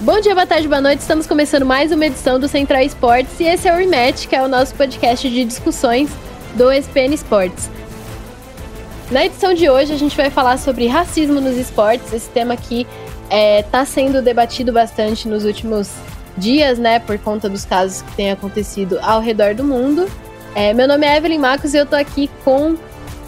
[0.00, 1.00] Bom dia, boa tarde, boa noite.
[1.00, 4.40] Estamos começando mais uma edição do Central Esportes e esse é o Rematch, que é
[4.40, 6.08] o nosso podcast de discussões
[6.54, 7.68] do SPN Esportes.
[9.10, 12.12] Na edição de hoje a gente vai falar sobre racismo nos esportes.
[12.12, 12.86] Esse tema aqui
[13.24, 15.90] está é, tá sendo debatido bastante nos últimos
[16.36, 20.08] dias, né, por conta dos casos que têm acontecido ao redor do mundo.
[20.54, 22.76] É, meu nome é Evelyn Marcos e eu tô aqui com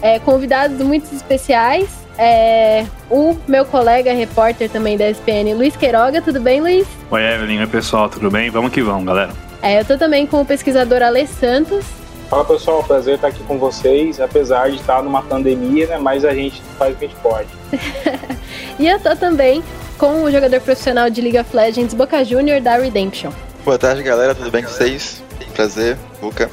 [0.01, 6.21] é, convidados muito especiais é, o meu colega repórter também da SPN, Luiz Queiroga.
[6.21, 6.87] Tudo bem, Luiz?
[7.09, 7.61] Oi, Evelyn.
[7.61, 8.07] Oi, pessoal.
[8.07, 8.51] Tudo bem?
[8.51, 9.33] Vamos que vamos, galera.
[9.59, 11.83] É, eu tô também com o pesquisador Ale Santos.
[12.29, 12.83] Fala, pessoal.
[12.83, 14.21] Prazer estar aqui com vocês.
[14.21, 15.97] Apesar de estar numa pandemia, né?
[15.97, 17.49] Mas a gente faz o que a gente pode.
[18.77, 19.63] e eu tô também
[19.97, 23.31] com o jogador profissional de League of Legends, Boca Junior, da Redemption.
[23.65, 24.35] Boa tarde, galera.
[24.35, 25.23] Tudo bem com vocês?
[25.55, 26.51] Prazer, Boca.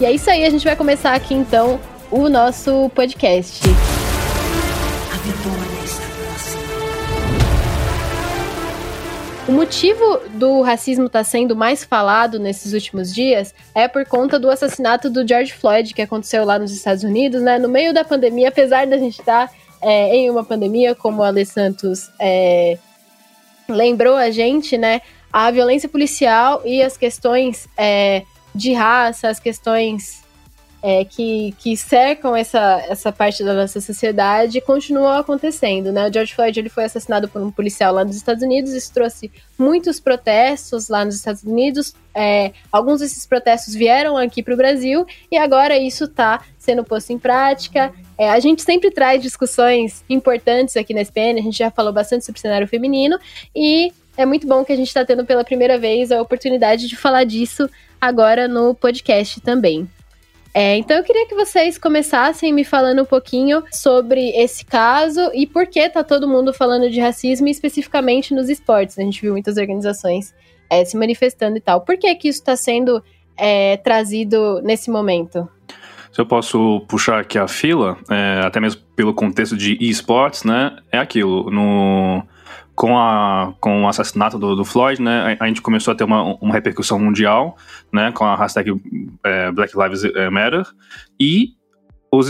[0.00, 0.44] E é isso aí.
[0.44, 1.78] A gente vai começar aqui, então,
[2.10, 3.60] o nosso podcast.
[9.48, 14.40] O motivo do racismo estar tá sendo mais falado nesses últimos dias é por conta
[14.40, 17.56] do assassinato do George Floyd, que aconteceu lá nos Estados Unidos, né?
[17.56, 21.22] No meio da pandemia, apesar da gente estar tá, é, em uma pandemia, como o
[21.22, 22.76] Ale Santos é,
[23.68, 25.00] lembrou a gente, né?
[25.32, 30.24] A violência policial e as questões é, de raça, as questões
[30.86, 36.08] é, que, que cercam essa, essa parte da nossa sociedade continuam acontecendo, né?
[36.08, 39.28] O George Floyd ele foi assassinado por um policial lá nos Estados Unidos, isso trouxe
[39.58, 41.92] muitos protestos lá nos Estados Unidos.
[42.14, 47.12] É, alguns desses protestos vieram aqui para o Brasil e agora isso está sendo posto
[47.12, 47.92] em prática.
[48.16, 52.24] É, a gente sempre traz discussões importantes aqui na SPN, a gente já falou bastante
[52.24, 53.18] sobre o cenário feminino
[53.52, 56.94] e é muito bom que a gente está tendo pela primeira vez a oportunidade de
[56.94, 57.68] falar disso
[58.00, 59.88] agora no podcast também.
[60.58, 65.46] É, então eu queria que vocês começassem me falando um pouquinho sobre esse caso e
[65.46, 68.98] por que tá todo mundo falando de racismo, especificamente nos esportes.
[68.98, 70.34] A gente viu muitas organizações
[70.70, 71.82] é, se manifestando e tal.
[71.82, 73.04] Por que que isso está sendo
[73.36, 75.46] é, trazido nesse momento?
[76.10, 80.78] Se eu posso puxar aqui a fila, é, até mesmo pelo contexto de esportes, né?
[80.90, 81.50] É aquilo.
[81.50, 82.22] No
[82.76, 86.04] com, a, com o assassinato do, do Floyd, né, a, a, gente começou a ter
[86.04, 87.56] uma, uma repercussão mundial,
[87.90, 88.78] né, com a hashtag
[89.24, 90.62] é, Black Lives Matter,
[91.18, 91.54] e
[92.12, 92.28] os,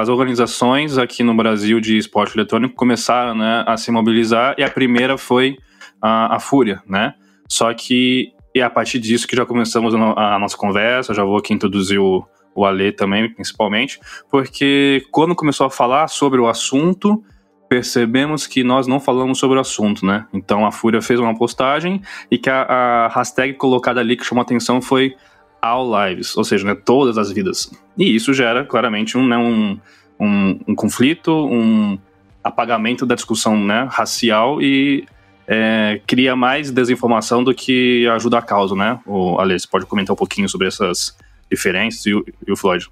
[0.00, 4.70] as organizações aqui no Brasil de esporte eletrônico começaram, né, a se mobilizar, e a
[4.70, 5.56] primeira foi
[6.02, 7.14] a, a Fúria, né,
[7.48, 11.38] só que é a partir disso que já começamos a, a nossa conversa, já vou
[11.38, 13.98] aqui introduzir o, o Ale também, principalmente,
[14.30, 17.24] porque quando começou a falar sobre o assunto,
[17.68, 20.26] percebemos que nós não falamos sobre o assunto, né?
[20.32, 24.42] Então a Fúria fez uma postagem e que a, a hashtag colocada ali que chamou
[24.42, 25.14] atenção foi
[25.60, 27.70] All Lives, ou seja, né, todas as vidas.
[27.96, 29.78] E isso gera claramente um, né, um,
[30.18, 31.98] um, um conflito, um
[32.42, 35.04] apagamento da discussão né, racial e
[35.46, 39.00] é, cria mais desinformação do que ajuda a causa, né?
[39.06, 41.16] O Alex pode comentar um pouquinho sobre essas
[41.50, 42.86] diferenças e o, e o Floyd.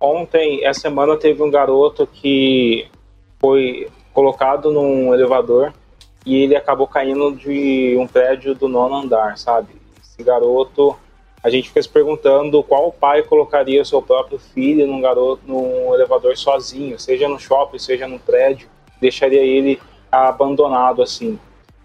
[0.00, 2.86] Ontem, essa semana, teve um garoto que
[3.40, 5.74] foi colocado num elevador
[6.24, 9.68] e ele acabou caindo de um prédio do nono andar, sabe?
[10.02, 10.96] Esse garoto,
[11.42, 16.34] a gente fica se perguntando qual pai colocaria seu próprio filho num garoto num elevador
[16.34, 19.78] sozinho, seja no shopping, seja no prédio, deixaria ele
[20.10, 21.38] abandonado assim.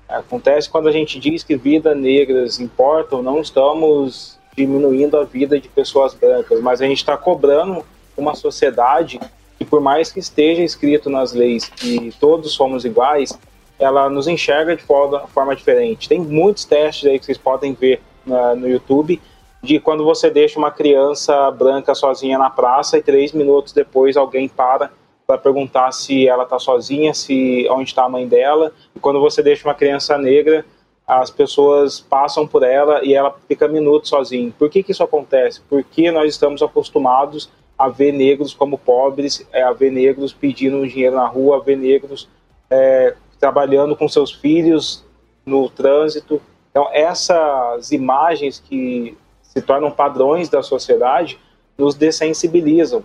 [0.07, 5.67] Acontece quando a gente diz que vidas negras importam, não estamos diminuindo a vida de
[5.67, 7.83] pessoas brancas, mas a gente está cobrando
[8.15, 9.19] uma sociedade
[9.61, 13.37] que por mais que esteja escrito nas leis que todos somos iguais,
[13.77, 16.09] ela nos enxerga de forma, forma diferente.
[16.09, 19.21] Tem muitos testes aí que vocês podem ver na, no YouTube
[19.61, 24.47] de quando você deixa uma criança branca sozinha na praça e três minutos depois alguém
[24.49, 24.89] para
[25.27, 28.73] para perguntar se ela está sozinha, se onde está a mãe dela.
[28.95, 30.65] E quando você deixa uma criança negra,
[31.07, 34.51] as pessoas passam por ela e ela fica minutos sozinha.
[34.57, 35.61] Por que, que isso acontece?
[35.69, 37.47] Porque nós estamos acostumados
[37.81, 41.75] a ver negros como pobres, é, a ver negros pedindo dinheiro na rua, a ver
[41.75, 42.29] negros
[42.69, 45.03] é, trabalhando com seus filhos
[45.43, 46.39] no trânsito.
[46.69, 51.39] Então, essas imagens que se tornam padrões da sociedade
[51.75, 53.03] nos dessensibilizam.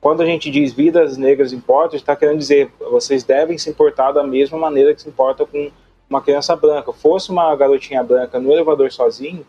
[0.00, 4.22] Quando a gente diz vidas negras importam, está querendo dizer vocês devem se importar da
[4.22, 5.68] mesma maneira que se importa com
[6.08, 6.92] uma criança branca.
[6.92, 9.44] Fosse uma garotinha branca no elevador sozinho,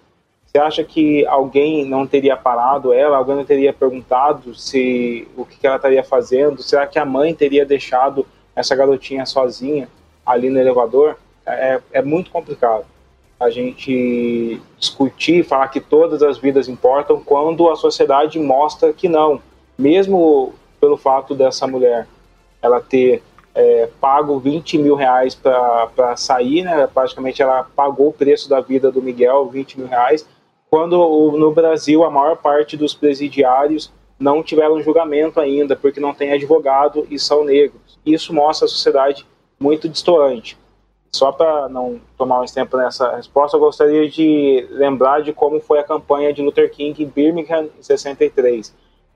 [0.55, 3.17] você acha que alguém não teria parado ela?
[3.17, 6.61] Alguém não teria perguntado se o que ela estaria fazendo?
[6.61, 8.23] Será que a mãe teria deixado
[8.55, 9.89] essa garotinha sozinha
[10.23, 11.17] ali no elevador?
[11.43, 12.85] É, é muito complicado
[13.39, 19.41] a gente discutir, falar que todas as vidas importam, quando a sociedade mostra que não.
[19.75, 22.07] Mesmo pelo fato dessa mulher
[22.61, 23.23] ela ter
[23.55, 26.87] é, pago 20 mil reais para sair, né?
[26.93, 30.27] Praticamente ela pagou o preço da vida do Miguel, 20 mil reais,
[30.73, 30.97] quando
[31.37, 37.05] no Brasil a maior parte dos presidiários não tiveram julgamento ainda, porque não tem advogado
[37.11, 37.99] e são negros.
[38.03, 39.23] Isso mostra a sociedade
[39.59, 40.57] muito distante.
[41.11, 45.77] Só para não tomar mais tempo nessa resposta, eu gostaria de lembrar de como foi
[45.77, 48.73] a campanha de Luther King em Birmingham em 63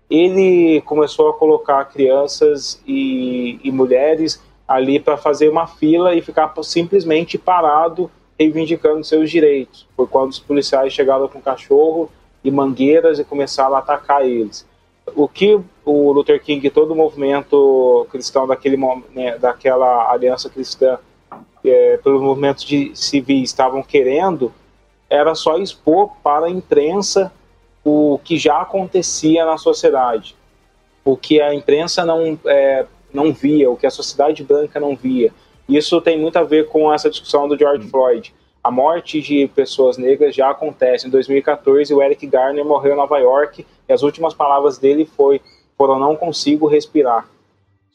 [0.09, 6.54] ele começou a colocar crianças e, e mulheres ali para fazer uma fila e ficar
[6.62, 9.88] simplesmente parado reivindicando seus direitos.
[9.95, 12.10] Foi quando os policiais chegaram com cachorro
[12.44, 14.66] e mangueiras e começaram a atacar eles.
[15.16, 18.78] O que o Luther King e todo o movimento cristão daquele,
[19.13, 21.00] né, daquela aliança cristã
[21.63, 24.54] é, pelos movimentos de civis estavam querendo
[25.10, 27.31] era só expor para a imprensa
[27.83, 30.36] o que já acontecia na sociedade,
[31.06, 35.33] o que a imprensa não, é, não via, o que a sociedade branca não via.
[35.68, 38.34] Isso tem muito a ver com essa discussão do George Floyd.
[38.64, 41.08] A morte de pessoas negras já acontece.
[41.08, 45.42] Em 2014, o Eric Garner morreu em Nova York e as últimas palavras dele foi,
[45.78, 47.30] foram não consigo respirar.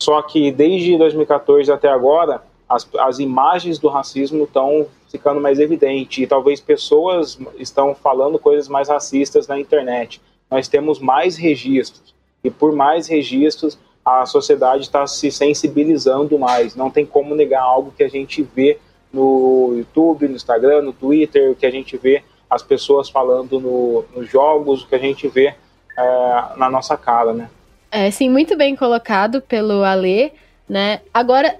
[0.02, 6.22] Só que desde 2014 até agora, as, as imagens do racismo estão ficando mais evidente
[6.22, 10.20] e talvez pessoas estão falando coisas mais racistas na internet.
[10.50, 16.74] Nós temos mais registros e por mais registros a sociedade está se sensibilizando mais.
[16.74, 18.78] Não tem como negar algo que a gente vê
[19.12, 24.04] no YouTube, no Instagram, no Twitter, o que a gente vê as pessoas falando no,
[24.14, 25.54] nos jogos, o que a gente vê
[25.96, 27.48] é, na nossa cara, né?
[27.90, 30.32] É, sim, muito bem colocado pelo Alê,
[30.68, 31.00] né?
[31.12, 31.56] Agora,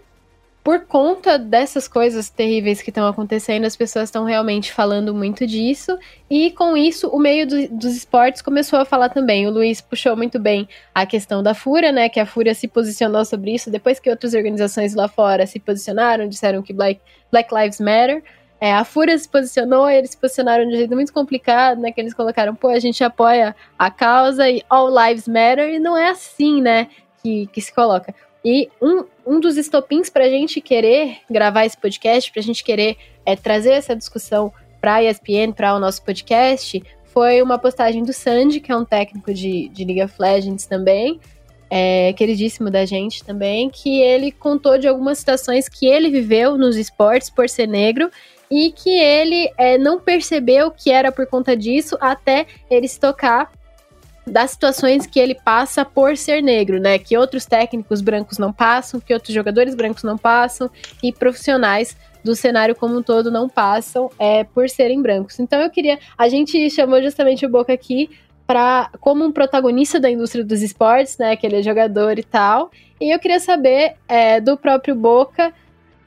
[0.62, 5.99] por conta dessas coisas terríveis que estão acontecendo, as pessoas estão realmente falando muito disso.
[6.31, 9.47] E com isso, o meio do, dos esportes começou a falar também.
[9.47, 12.09] O Luiz puxou muito bem a questão da Fúria, né?
[12.09, 16.29] Que a Fúria se posicionou sobre isso depois que outras organizações lá fora se posicionaram,
[16.29, 17.00] disseram que Black,
[17.31, 18.23] Black Lives Matter.
[18.61, 21.91] É, a Fúria se posicionou eles se posicionaram de um jeito muito complicado, né?
[21.91, 25.99] Que eles colocaram, pô, a gente apoia a causa e All Lives Matter, e não
[25.99, 26.87] é assim, né?
[27.20, 28.14] Que, que se coloca.
[28.44, 32.65] E um, um dos estopins para a gente querer gravar esse podcast, para a gente
[32.65, 38.03] querer é, trazer essa discussão para a ESPN, para o nosso podcast, foi uma postagem
[38.03, 41.21] do Sandy, que é um técnico de, de League of Legends também,
[41.71, 46.77] é, queridíssimo da gente também, que ele contou de algumas situações que ele viveu nos
[46.77, 48.11] esportes por ser negro
[48.50, 53.50] e que ele é, não percebeu que era por conta disso até ele se tocar
[54.27, 56.99] das situações que ele passa por ser negro, né?
[56.99, 60.71] Que outros técnicos brancos não passam, que outros jogadores brancos não passam
[61.03, 65.41] e profissionais do cenário como um todo não passam é, por serem brancos.
[65.41, 68.11] Então eu queria, a gente chamou justamente o Boca aqui
[68.47, 71.37] para como um protagonista da indústria dos esportes, né?
[71.37, 72.71] Que ele é jogador e tal.
[73.01, 75.53] E eu queria saber é, do próprio Boca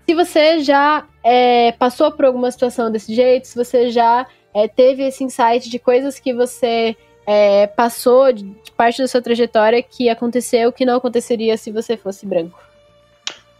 [0.05, 5.03] se você já é, passou por alguma situação desse jeito, se você já é, teve
[5.03, 10.71] esse insight de coisas que você é, passou de parte da sua trajetória que aconteceu
[10.71, 12.59] que não aconteceria se você fosse branco?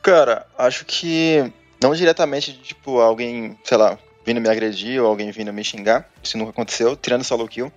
[0.02, 1.52] Cara, acho que
[1.82, 6.10] não diretamente, tipo, alguém, sei lá, vindo me agredir ou alguém vindo me xingar.
[6.22, 7.72] Isso nunca aconteceu, tirando solo kill.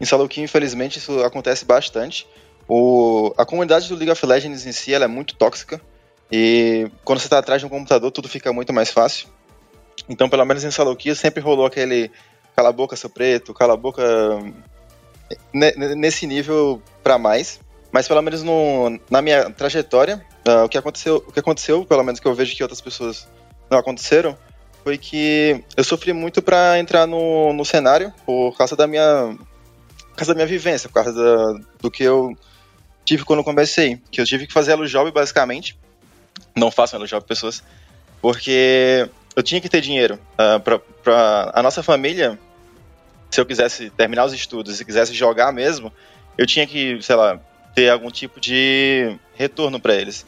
[0.00, 2.26] Em solo kill, infelizmente, isso acontece bastante.
[2.68, 5.80] O, a comunidade do League of Legends em si ela é muito tóxica.
[6.30, 9.28] E quando você está atrás de um computador, tudo fica muito mais fácil.
[10.08, 12.10] Então, pelo menos em solo kill, sempre rolou aquele
[12.56, 14.02] cala a boca, seu preto, cala a boca,
[15.52, 17.60] nesse nível para mais.
[17.90, 22.02] Mas pelo menos no, na minha trajetória, uh, o, que aconteceu, o que aconteceu, pelo
[22.02, 23.28] menos que eu vejo que outras pessoas
[23.70, 24.36] não aconteceram,
[24.82, 29.36] foi que eu sofri muito para entrar no, no cenário por causa da minha
[30.10, 32.36] por causa da minha vivência, por causa da, do que eu
[33.04, 35.78] tive quando comecei, que eu tive que fazer elo job basicamente.
[36.56, 37.62] Não faço elo job pessoas,
[38.20, 42.38] porque eu tinha que ter dinheiro uh, para a nossa família
[43.32, 45.90] se eu quisesse terminar os estudos e quisesse jogar mesmo,
[46.36, 47.40] eu tinha que, sei lá,
[47.74, 50.26] ter algum tipo de retorno para eles.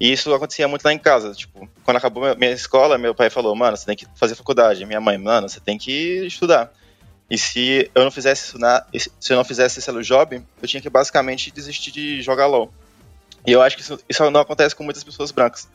[0.00, 1.34] E isso acontecia muito lá em casa.
[1.34, 4.86] Tipo, quando acabou minha escola, meu pai falou: Mano, você tem que fazer faculdade.
[4.86, 6.72] Minha mãe, mano, você tem que estudar.
[7.30, 10.80] E se eu não fizesse isso na, se eu não fizesse esse job, eu tinha
[10.80, 12.72] que basicamente desistir de jogar LOL.
[13.46, 15.68] E eu acho que isso, isso não acontece com muitas pessoas brancas.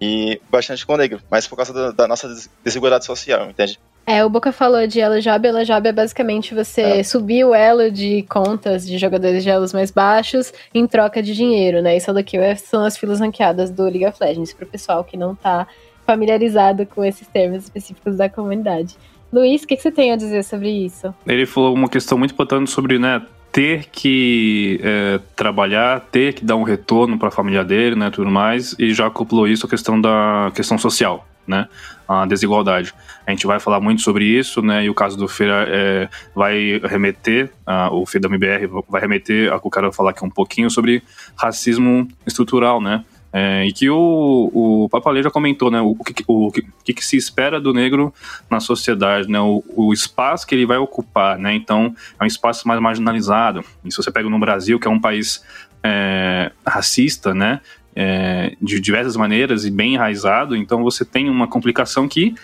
[0.00, 2.28] E bastante com negro, mas por causa da, da nossa
[2.64, 3.78] desigualdade social, entende?
[4.10, 5.46] É, o Boca falou de Elo Job.
[5.46, 7.02] Elo Job é basicamente você é.
[7.04, 11.80] subir o elo de contas de jogadores de elos mais baixos em troca de dinheiro,
[11.80, 11.96] né?
[11.96, 15.36] Isso daqui é, são as filas ranqueadas do League of Legends, pro pessoal que não
[15.36, 15.64] tá
[16.04, 18.96] familiarizado com esses termos específicos da comunidade.
[19.32, 21.14] Luiz, o que, que, você tem a dizer sobre isso?
[21.24, 26.56] Ele falou uma questão muito importante sobre, né, ter que é, trabalhar, ter que dar
[26.56, 30.00] um retorno para a família dele, né, tudo mais, e já acoplou isso à questão
[30.00, 31.68] da questão social, né,
[32.08, 32.92] a desigualdade.
[33.26, 36.80] A gente vai falar muito sobre isso, né, e o caso do Feira é, vai
[36.84, 40.30] remeter, a, o Feira da MBR vai remeter, a que eu quero falar aqui um
[40.30, 41.02] pouquinho sobre
[41.36, 45.80] racismo estrutural, né, é, e que o, o Papalê já comentou, né?
[45.80, 48.12] O, que, o, que, que, se espera do negro
[48.50, 49.38] na sociedade, né?
[49.40, 51.54] O, o, espaço que ele vai ocupar, né?
[51.54, 53.64] Então, é um espaço mais marginalizado.
[53.84, 55.44] E se você pega no Brasil, que é um país
[55.82, 57.60] é, racista, né?
[57.94, 62.34] É, de diversas maneiras e bem enraizado, então você tem uma complicação que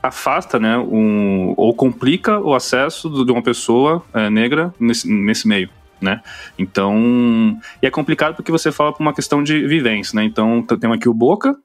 [0.00, 0.78] afasta, né?
[0.78, 5.68] Um, ou complica o acesso de uma pessoa é, negra nesse, nesse meio
[6.00, 6.20] né?
[6.58, 10.24] Então, e é complicado porque você fala por uma questão de vivência, né?
[10.24, 11.56] Então, temos aqui o Boca,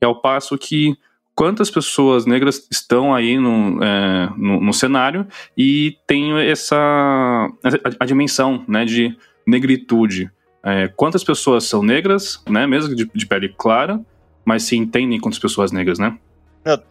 [0.00, 0.96] é o passo que
[1.34, 8.06] quantas pessoas negras estão aí no, é, no, no, cenário e tem essa a, a
[8.06, 10.30] dimensão, né, de negritude.
[10.64, 14.00] É, quantas pessoas são negras, né, mesmo de, de pele clara,
[14.44, 16.16] mas se entendem quantas pessoas negras, né?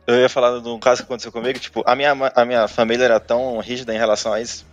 [0.06, 3.06] eu ia falar de um caso que aconteceu comigo, tipo, a minha, a minha família
[3.06, 4.66] era tão rígida em relação a isso,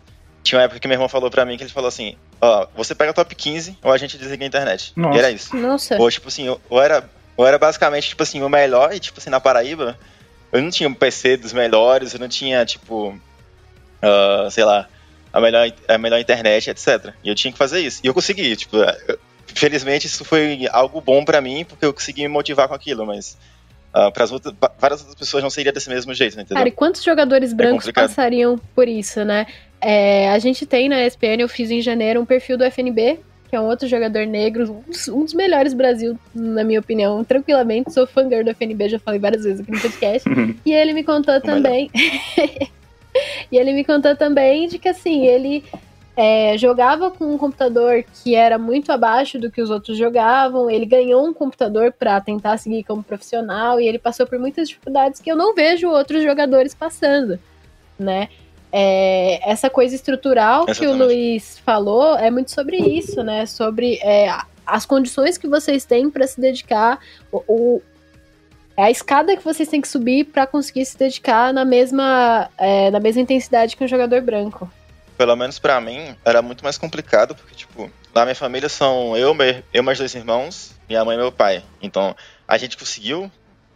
[0.42, 2.94] tinha uma época que meu irmão falou pra mim que ele falou assim: Ó, você
[2.94, 4.92] pega top 15 ou a gente desliga a internet.
[4.96, 5.16] Nossa.
[5.16, 5.56] E era isso.
[5.56, 5.96] Nossa.
[5.98, 9.30] Ou tipo assim, ou era, ou era basicamente, tipo assim, o melhor, e tipo assim,
[9.30, 9.98] na Paraíba,
[10.50, 14.88] eu não tinha um PC dos melhores, eu não tinha, tipo, uh, sei lá,
[15.38, 17.12] a melhor, a melhor internet, etc.
[17.22, 18.00] E eu tinha que fazer isso.
[18.02, 22.22] E eu consegui, tipo, eu, felizmente isso foi algo bom para mim, porque eu consegui
[22.22, 23.38] me motivar com aquilo, mas.
[23.88, 26.58] Uh, para outras, várias outras pessoas não seria desse mesmo jeito, entendeu?
[26.58, 29.46] Cara, e quantos jogadores é brancos é passariam por isso, né?
[29.80, 33.18] É, a gente tem na ESPN, eu fiz em janeiro um perfil do FNB,
[33.48, 37.90] que é um outro jogador negro, um dos melhores do Brasil, na minha opinião, tranquilamente.
[37.92, 40.28] Sou fã do FNB, já falei várias vezes aqui no podcast.
[40.28, 40.54] Uhum.
[40.66, 41.90] e ele me contou também.
[43.50, 45.64] e ele me contou também de que assim, ele
[46.16, 50.68] é, jogava com um computador que era muito abaixo do que os outros jogavam.
[50.68, 55.20] Ele ganhou um computador para tentar seguir como profissional e ele passou por muitas dificuldades
[55.20, 57.38] que eu não vejo outros jogadores passando,
[57.96, 58.28] né?
[58.72, 63.46] É, essa coisa estrutural que o Luiz falou é muito sobre isso, né?
[63.46, 64.28] Sobre é,
[64.66, 66.98] as condições que vocês têm para se dedicar,
[67.30, 67.82] o, o,
[68.78, 72.92] é a escada que vocês têm que subir para conseguir se dedicar na mesma, é,
[72.92, 74.70] na mesma intensidade que um jogador branco.
[75.16, 79.34] Pelo menos para mim era muito mais complicado porque tipo na minha família são eu,
[79.34, 81.64] meu, eu mais dois irmãos, minha mãe e meu pai.
[81.82, 82.14] Então
[82.46, 83.28] a gente conseguiu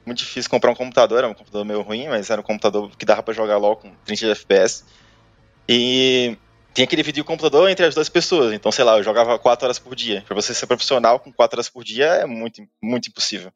[0.07, 3.05] muito difícil comprar um computador, era um computador meio ruim, mas era um computador que
[3.05, 4.85] dava para jogar LOL com 30 FPS.
[5.69, 6.37] E
[6.73, 8.53] tinha que dividir o computador entre as duas pessoas.
[8.53, 10.23] Então, sei lá, eu jogava 4 horas por dia.
[10.27, 13.53] Para você ser profissional com 4 horas por dia é muito, muito impossível.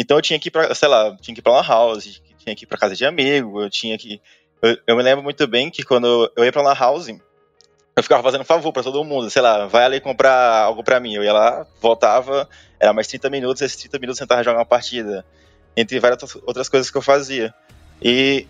[0.00, 2.56] Então eu tinha que ir pra, sei lá, tinha que ir pra uma house, tinha
[2.56, 4.18] que ir pra casa de amigo, eu tinha que.
[4.62, 8.22] Eu, eu me lembro muito bem que quando eu ia pra uma house, eu ficava
[8.22, 11.16] fazendo favor para todo mundo, sei lá, vai ali comprar algo para mim.
[11.16, 12.48] Eu ia lá, voltava,
[12.80, 15.22] era mais 30 minutos, esses 30 minutos eu tentava jogar uma partida
[15.76, 17.52] entre várias outras coisas que eu fazia.
[18.00, 18.46] E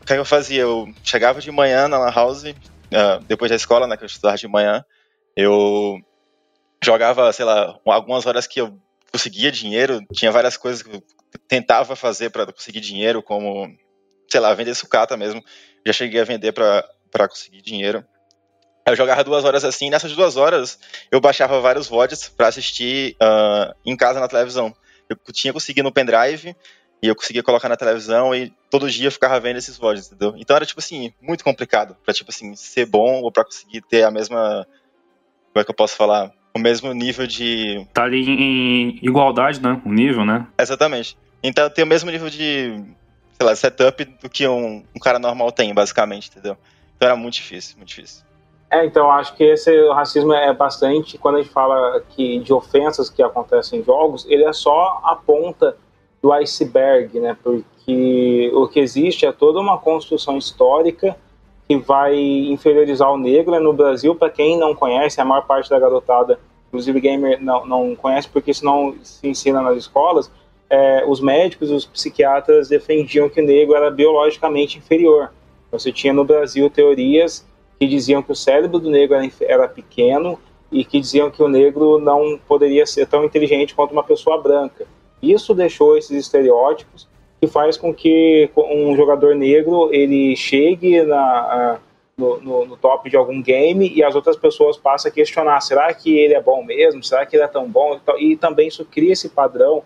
[0.00, 0.60] o que eu fazia?
[0.60, 4.36] Eu chegava de manhã na lan house, uh, depois da escola, né, que eu estudava
[4.36, 4.84] de manhã,
[5.36, 6.00] eu
[6.80, 8.78] jogava, sei lá, algumas horas que eu
[9.12, 11.02] conseguia dinheiro, tinha várias coisas que eu
[11.46, 13.68] tentava fazer para conseguir dinheiro, como,
[14.30, 15.42] sei lá, vender sucata mesmo.
[15.86, 18.04] Já cheguei a vender para conseguir dinheiro.
[18.86, 20.78] Eu jogava duas horas assim, e nessas duas horas
[21.10, 24.74] eu baixava vários VODs para assistir uh, em casa na televisão
[25.12, 26.56] eu tinha conseguido no pendrive
[27.02, 30.34] e eu conseguia colocar na televisão e todo dia eu ficava vendo esses vlogs, entendeu?
[30.36, 34.04] Então era, tipo assim, muito complicado pra, tipo assim, ser bom ou pra conseguir ter
[34.04, 34.66] a mesma.
[35.52, 36.32] Como é que eu posso falar?
[36.54, 37.86] O mesmo nível de.
[37.92, 39.80] Tá ali em igualdade, né?
[39.84, 40.46] O nível, né?
[40.58, 41.16] Exatamente.
[41.42, 42.84] Então tem o mesmo nível de,
[43.32, 46.56] sei lá, setup do que um, um cara normal tem, basicamente, entendeu?
[46.96, 48.24] Então era muito difícil, muito difícil.
[48.70, 53.10] É, então acho que esse racismo é bastante quando a gente fala que de ofensas
[53.10, 55.76] que acontecem em jogos, ele é só a ponta
[56.22, 57.36] do iceberg, né?
[57.42, 61.16] Porque o que existe é toda uma construção histórica
[61.80, 63.58] que vai inferiorizar o negro né?
[63.58, 64.14] no Brasil.
[64.14, 66.38] Para quem não conhece, a maior parte da garotada,
[66.68, 70.30] inclusive gamer, não, não conhece porque isso não se ensina nas escolas.
[70.68, 75.32] É, os médicos, os psiquiatras defendiam que o negro era biologicamente inferior.
[75.70, 77.46] Você tinha no Brasil teorias
[77.78, 80.38] que diziam que o cérebro do negro era, era pequeno
[80.70, 84.86] e que diziam que o negro não poderia ser tão inteligente quanto uma pessoa branca.
[85.22, 87.06] Isso deixou esses estereótipos
[87.42, 91.80] que faz com que um jogador negro ele chegue na,
[92.16, 95.92] no, no, no, top de algum game e as outras pessoas passam a questionar: será
[95.92, 97.02] que ele é bom mesmo?
[97.02, 97.98] Será que ele é tão bom?
[98.16, 99.82] E também isso cria esse padrão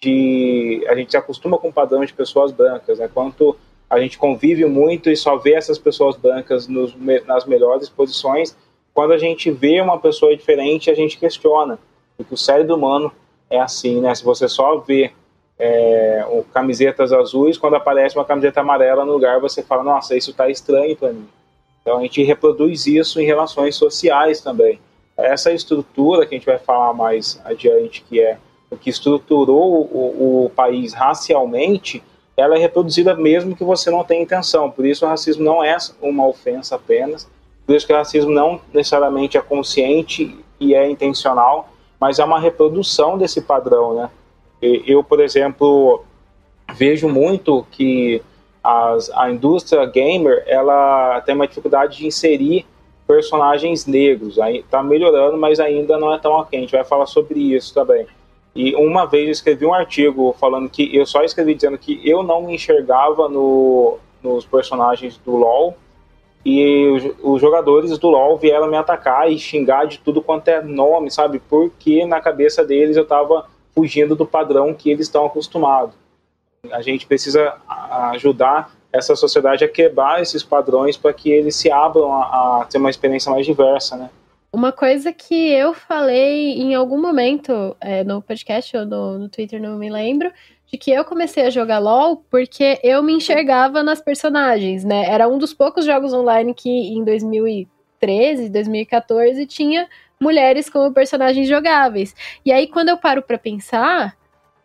[0.00, 0.86] de.
[0.88, 3.10] A gente se acostuma com o padrão de pessoas brancas, né?
[3.12, 3.56] Quanto
[3.90, 6.94] a gente convive muito e só vê essas pessoas brancas nos,
[7.26, 8.56] nas melhores posições,
[8.94, 11.80] quando a gente vê uma pessoa diferente, a gente questiona,
[12.16, 13.12] porque o cérebro humano
[13.50, 14.14] é assim, né?
[14.14, 15.10] Se você só vê
[15.64, 20.50] é, camisetas azuis, quando aparece uma camiseta amarela no lugar, você fala, nossa, isso está
[20.50, 21.28] estranho para mim.
[21.80, 24.80] Então a gente reproduz isso em relações sociais também.
[25.16, 28.38] Essa estrutura que a gente vai falar mais adiante, que é
[28.72, 32.02] o que estruturou o, o país racialmente,
[32.36, 34.68] ela é reproduzida mesmo que você não tenha intenção.
[34.68, 37.30] Por isso o racismo não é uma ofensa apenas,
[37.64, 41.68] por isso que o racismo não necessariamente é consciente e é intencional,
[42.00, 44.10] mas é uma reprodução desse padrão, né?
[44.62, 46.04] Eu, por exemplo,
[46.74, 48.22] vejo muito que
[48.62, 52.64] as, a indústria gamer ela tem uma dificuldade de inserir
[53.06, 54.38] personagens negros.
[54.38, 56.58] Está melhorando, mas ainda não é tão ok.
[56.58, 58.06] A gente vai falar sobre isso também.
[58.54, 62.22] E uma vez eu escrevi um artigo falando que eu só escrevi dizendo que eu
[62.22, 65.74] não me enxergava no, nos personagens do LoL
[66.44, 70.60] e os, os, jogadores do LoL vieram me atacar e xingar de tudo quanto é
[70.60, 71.40] nome, sabe?
[71.48, 75.94] Porque na cabeça deles eu estava fugindo do padrão que eles estão acostumados.
[76.70, 77.54] A gente precisa
[78.12, 82.78] ajudar essa sociedade a quebrar esses padrões para que eles se abram a, a ter
[82.78, 84.10] uma experiência mais diversa, né?
[84.54, 89.58] Uma coisa que eu falei em algum momento é, no podcast ou no, no, Twitter,
[89.60, 90.30] não me lembro,
[90.66, 95.06] de que eu comecei a jogar LOL porque eu me enxergava nas personagens, né?
[95.06, 99.88] Era um dos poucos jogos online que em 2013, 2014 tinha
[100.22, 102.14] mulheres como personagens jogáveis.
[102.46, 104.16] E aí, quando eu paro para pensar,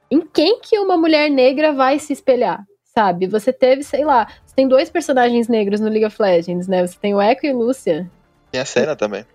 [0.10, 2.64] em quem que uma mulher negra vai se espelhar?
[2.84, 3.28] Sabe?
[3.28, 6.86] Você teve, sei lá, você tem dois personagens negros no League of Legends, né?
[6.86, 8.10] Você tem o Echo e o Lucian.
[8.52, 9.26] Tem a cena também.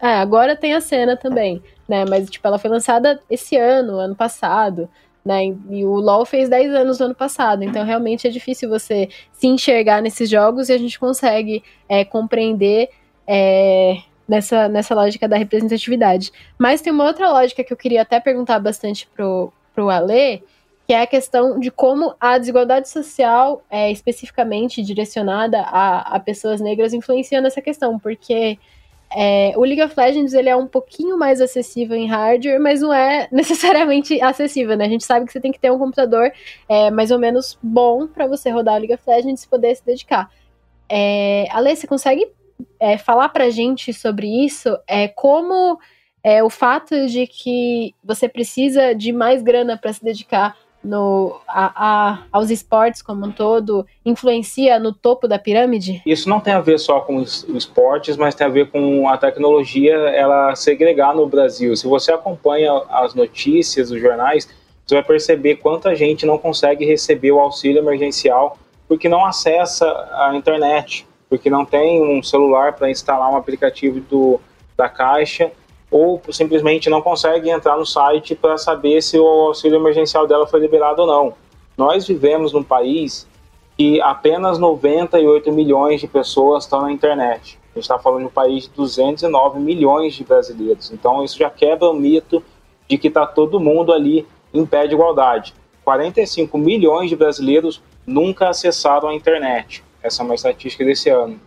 [0.00, 2.04] É, agora tem a cena também, né?
[2.08, 4.88] Mas, tipo, ela foi lançada esse ano, ano passado,
[5.24, 5.44] né?
[5.70, 9.46] E o LoL fez 10 anos no ano passado, então realmente é difícil você se
[9.46, 12.90] enxergar nesses jogos e a gente consegue é, compreender
[13.26, 16.32] é, nessa, nessa lógica da representatividade.
[16.58, 20.42] Mas tem uma outra lógica que eu queria até perguntar bastante pro, pro Alê,
[20.86, 26.60] que é a questão de como a desigualdade social é especificamente direcionada a, a pessoas
[26.60, 28.58] negras influencia nessa questão, porque
[29.16, 32.92] é, o League of Legends ele é um pouquinho mais acessível em hardware, mas não
[32.92, 34.84] é necessariamente acessível, né?
[34.84, 36.30] A gente sabe que você tem que ter um computador
[36.68, 39.86] é, mais ou menos bom para você rodar o League of Legends e poder se
[39.86, 40.28] dedicar.
[40.88, 42.28] É, Ale, você consegue
[42.80, 44.76] é, falar pra gente sobre isso?
[44.86, 45.78] É, como
[46.22, 52.10] é, o fato de que você precisa de mais grana para se dedicar no, a,
[52.12, 56.02] a, aos esportes como um todo influencia no topo da pirâmide?
[56.04, 59.16] Isso não tem a ver só com os esportes, mas tem a ver com a
[59.16, 61.74] tecnologia ela segregar no Brasil.
[61.76, 64.48] Se você acompanha as notícias, os jornais,
[64.86, 70.36] você vai perceber quanta gente não consegue receber o auxílio emergencial porque não acessa a
[70.36, 74.40] internet, porque não tem um celular para instalar um aplicativo do,
[74.76, 75.50] da Caixa
[75.90, 80.60] ou simplesmente não consegue entrar no site para saber se o auxílio emergencial dela foi
[80.60, 81.34] liberado ou não.
[81.76, 83.26] Nós vivemos num país
[83.76, 87.58] que apenas 98 milhões de pessoas estão na internet.
[87.72, 90.92] A gente está falando de um país de 209 milhões de brasileiros.
[90.92, 92.44] Então isso já quebra o mito
[92.88, 95.52] de que está todo mundo ali em pé de igualdade.
[95.84, 99.82] 45 milhões de brasileiros nunca acessaram a internet.
[100.04, 101.40] Essa é uma estatística desse ano.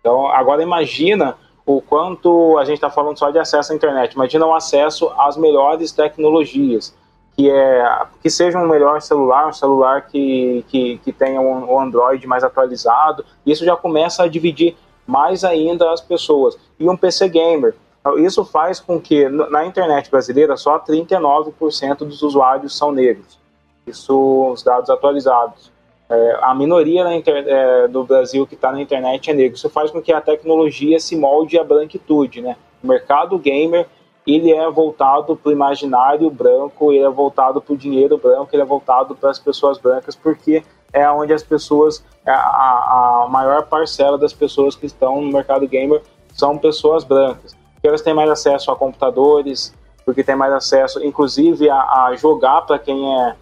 [0.00, 4.12] Então agora imagina o quanto a gente está falando só de acesso à internet.
[4.12, 6.94] Imagina o acesso às melhores tecnologias,
[7.36, 11.80] que é que seja um melhor celular, um celular que, que, que tenha um, um
[11.80, 13.24] Android mais atualizado.
[13.44, 16.56] Isso já começa a dividir mais ainda as pessoas.
[16.78, 17.74] E um PC gamer.
[18.18, 23.40] Isso faz com que na internet brasileira só 39% dos usuários são negros.
[23.86, 25.73] Isso os dados atualizados.
[26.08, 29.56] É, a minoria inter, é, do Brasil que está na internet é negro.
[29.56, 32.56] Isso faz com que a tecnologia se molde à branquitude, né?
[32.82, 33.86] O mercado gamer
[34.26, 38.62] ele é voltado para o imaginário branco, ele é voltado para o dinheiro branco, ele
[38.62, 40.62] é voltado para as pessoas brancas, porque
[40.92, 46.00] é onde as pessoas, a, a maior parcela das pessoas que estão no mercado gamer
[46.32, 47.54] são pessoas brancas.
[47.74, 49.74] Porque elas têm mais acesso a computadores,
[50.06, 53.34] porque têm mais acesso, inclusive, a, a jogar para quem é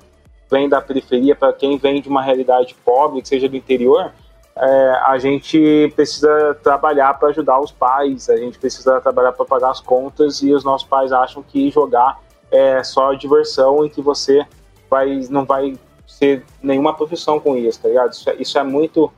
[0.52, 4.12] vem da periferia, para quem vem de uma realidade pobre, que seja do interior,
[4.54, 9.70] é, a gente precisa trabalhar para ajudar os pais, a gente precisa trabalhar para pagar
[9.70, 14.46] as contas e os nossos pais acham que jogar é só diversão e que você
[14.90, 15.74] vai, não vai
[16.06, 18.12] ser nenhuma profissão com isso, tá ligado?
[18.12, 19.10] Isso, é, isso é muito,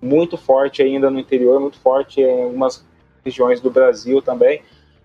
[0.00, 2.82] muito forte ainda no interior, muito forte em algumas
[3.22, 4.62] regiões do Brasil também.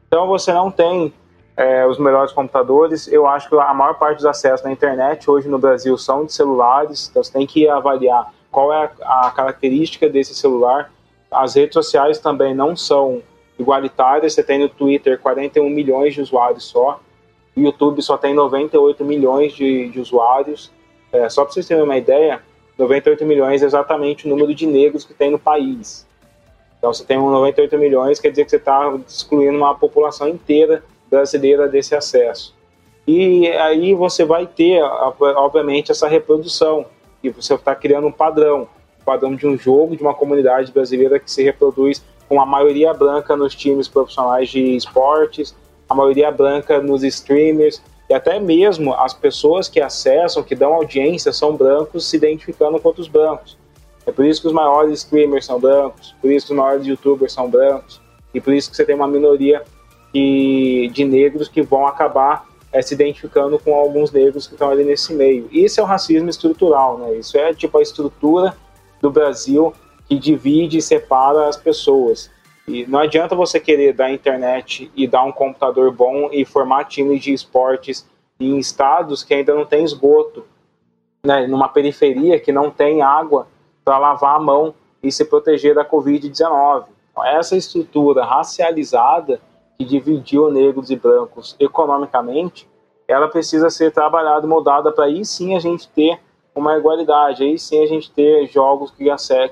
[0.07, 1.13] Então você não tem
[1.55, 3.07] é, os melhores computadores.
[3.07, 6.33] Eu acho que a maior parte dos acessos na internet hoje no Brasil são de
[6.33, 10.91] celulares, então você tem que avaliar qual é a, a característica desse celular.
[11.31, 13.21] As redes sociais também não são
[13.57, 14.33] igualitárias.
[14.33, 16.99] Você tem no Twitter 41 milhões de usuários só,
[17.55, 20.71] o YouTube só tem 98 milhões de, de usuários.
[21.11, 22.41] É, só para vocês terem uma ideia,
[22.77, 26.07] 98 milhões é exatamente o número de negros que tem no país.
[26.79, 31.67] Então, você tem 98 milhões, quer dizer que você está excluindo uma população inteira brasileira
[31.67, 32.55] desse acesso.
[33.07, 36.85] E aí você vai ter, obviamente, essa reprodução.
[37.21, 38.67] E você está criando um padrão
[39.05, 43.35] padrão de um jogo, de uma comunidade brasileira que se reproduz com a maioria branca
[43.35, 45.53] nos times profissionais de esportes,
[45.89, 51.33] a maioria branca nos streamers, e até mesmo as pessoas que acessam, que dão audiência,
[51.33, 53.57] são brancos se identificando com outros brancos.
[54.05, 57.33] É por isso que os maiores streamers são brancos, por isso que os maiores youtubers
[57.33, 58.01] são brancos,
[58.33, 59.63] e por isso que você tem uma minoria
[60.13, 64.83] que, de negros que vão acabar é, se identificando com alguns negros que estão ali
[64.83, 65.49] nesse meio.
[65.51, 67.15] Isso é o racismo estrutural, né?
[67.15, 68.55] Isso é tipo a estrutura
[69.01, 69.73] do Brasil
[70.07, 72.31] que divide e separa as pessoas.
[72.67, 77.21] E não adianta você querer dar internet e dar um computador bom e formar times
[77.21, 78.07] de esportes
[78.39, 80.45] em estados que ainda não tem esgoto,
[81.25, 81.45] né?
[81.47, 83.47] numa periferia que não tem água
[83.83, 86.85] para lavar a mão e se proteger da Covid-19.
[87.11, 89.41] Então, essa estrutura racializada
[89.83, 92.67] que dividiu negros e brancos economicamente,
[93.07, 96.19] ela precisa ser trabalhada, moldada para aí sim a gente ter
[96.55, 99.05] uma igualdade, aí sim a gente ter jogos que,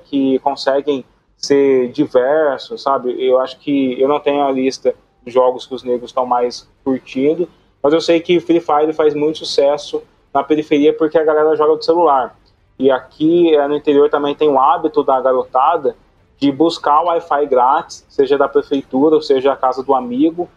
[0.06, 1.04] que conseguem
[1.36, 3.16] ser diversos, sabe?
[3.20, 6.70] Eu acho que eu não tenho a lista de jogos que os negros estão mais
[6.84, 7.50] curtindo,
[7.82, 10.02] mas eu sei que Free Fire faz muito sucesso
[10.34, 12.36] na periferia porque a galera joga do celular.
[12.78, 15.96] E aqui é, no interior também tem o hábito da garotada
[16.42, 20.50] de buscar o Wi-Fi grátis, seja da prefeitura ou seja a casa do amigo,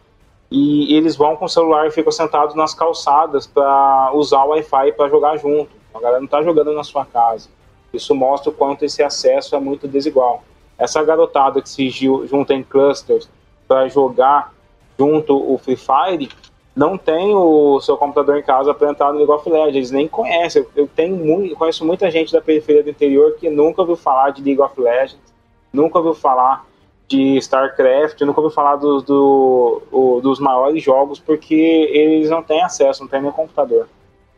[0.51, 4.93] e eles vão com o celular e ficam sentados nas calçadas para usar o Wi-Fi
[4.93, 5.71] para jogar junto.
[5.93, 7.51] A galera não está jogando na sua casa.
[7.93, 10.43] Isso mostra o quanto esse acesso é muito desigual.
[10.79, 13.29] Essa garotada que se junta em clusters
[13.69, 14.55] para jogar
[14.99, 16.31] junto o Free Fire
[16.75, 20.67] não tem o seu computador em casa entrar no League of Legends, eles nem conhecem.
[20.75, 24.43] Eu tenho muito, conheço muita gente da periferia do interior que nunca ouviu falar de
[24.43, 25.34] League of Legends,
[25.75, 26.65] nunca ouviu falar
[27.07, 33.03] de StarCraft, nunca ouviu falar do, do, dos maiores jogos porque eles não têm acesso,
[33.03, 33.89] não têm nem computador.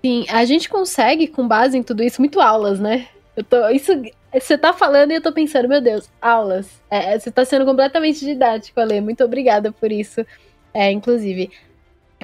[0.05, 3.07] Sim, a gente consegue, com base em tudo isso, muito aulas, né?
[3.37, 3.93] Eu tô, isso,
[4.33, 6.69] você tá falando e eu tô pensando, meu Deus, aulas.
[6.91, 9.01] É, é você tá sendo completamente didático, Ale.
[9.01, 10.25] Muito obrigada por isso.
[10.73, 11.51] É, inclusive,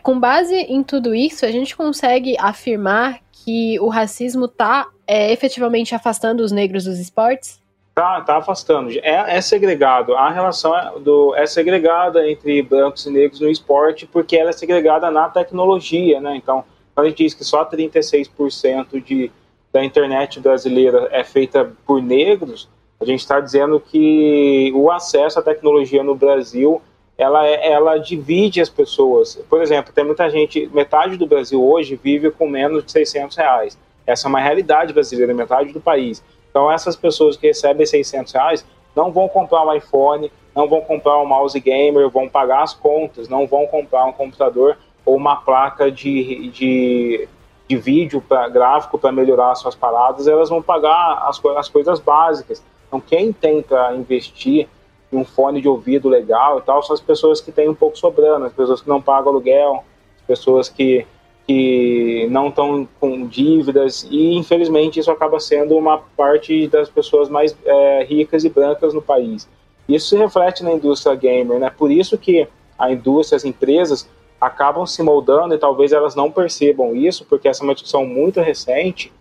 [0.02, 5.94] com base em tudo isso, a gente consegue afirmar que o racismo tá é, efetivamente
[5.94, 7.61] afastando os negros dos esportes?
[7.94, 8.90] Tá, tá afastando.
[9.02, 10.14] É, é segregado.
[10.14, 14.52] A relação é, do, é segregada entre brancos e negros no esporte porque ela é
[14.52, 16.34] segregada na tecnologia, né?
[16.36, 19.30] Então, quando a gente diz que só 36% de,
[19.70, 22.66] da internet brasileira é feita por negros,
[22.98, 26.80] a gente está dizendo que o acesso à tecnologia no Brasil
[27.18, 29.36] ela, é, ela divide as pessoas.
[29.50, 33.78] Por exemplo, tem muita gente, metade do Brasil hoje vive com menos de 600 reais.
[34.06, 36.22] Essa é uma realidade brasileira, metade do país.
[36.52, 41.18] Então, essas pessoas que recebem 600 reais não vão comprar um iPhone, não vão comprar
[41.18, 45.90] um mouse gamer, vão pagar as contas, não vão comprar um computador ou uma placa
[45.90, 47.26] de, de,
[47.66, 52.62] de vídeo para gráfico para melhorar suas paradas, elas vão pagar as, as coisas básicas.
[52.86, 54.68] Então, quem tenta investir
[55.10, 57.96] em um fone de ouvido legal e tal são as pessoas que têm um pouco
[57.96, 59.82] sobrando, as pessoas que não pagam aluguel,
[60.20, 61.06] as pessoas que
[61.46, 67.56] que não estão com dívidas e infelizmente isso acaba sendo uma parte das pessoas mais
[67.64, 69.48] é, ricas e brancas no país.
[69.88, 71.70] Isso se reflete na indústria gamer, né?
[71.70, 72.46] Por isso que
[72.78, 74.08] a indústria, as empresas
[74.40, 78.40] acabam se moldando e talvez elas não percebam isso, porque essa é uma discussão muito
[78.40, 79.12] recente,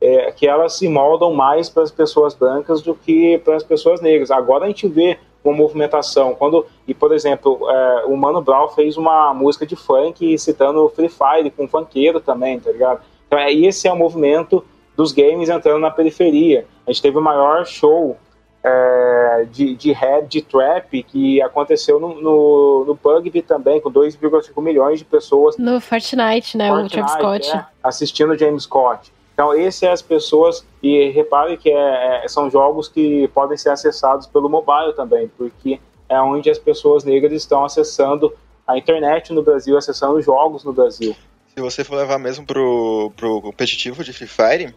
[0.00, 4.00] é, que elas se moldam mais para as pessoas brancas do que para as pessoas
[4.00, 4.30] negras.
[4.30, 6.34] Agora a gente vê uma movimentação.
[6.34, 11.08] Quando, e por exemplo, é, o Mano Brown fez uma música de funk citando Free
[11.08, 13.00] Fire com funkeiro também, tá ligado?
[13.26, 14.64] Então, é, esse é o movimento
[14.96, 16.66] dos games entrando na periferia.
[16.86, 18.16] A gente teve o maior show
[18.62, 24.62] é, de, de rap, de trap, que aconteceu no, no, no PUBG também, com 2,5
[24.62, 25.56] milhões de pessoas.
[25.56, 26.68] No Fortnite, né?
[26.68, 27.56] Fortnite, o James Scott.
[27.56, 29.12] É, assistindo James Scott.
[29.40, 33.70] Então, esses é as pessoas, e repare que é, é, são jogos que podem ser
[33.70, 38.36] acessados pelo mobile também, porque é onde as pessoas negras estão acessando
[38.68, 41.16] a internet no Brasil, acessando jogos no Brasil.
[41.56, 44.74] Se você for levar mesmo pro, pro competitivo de Free Fire,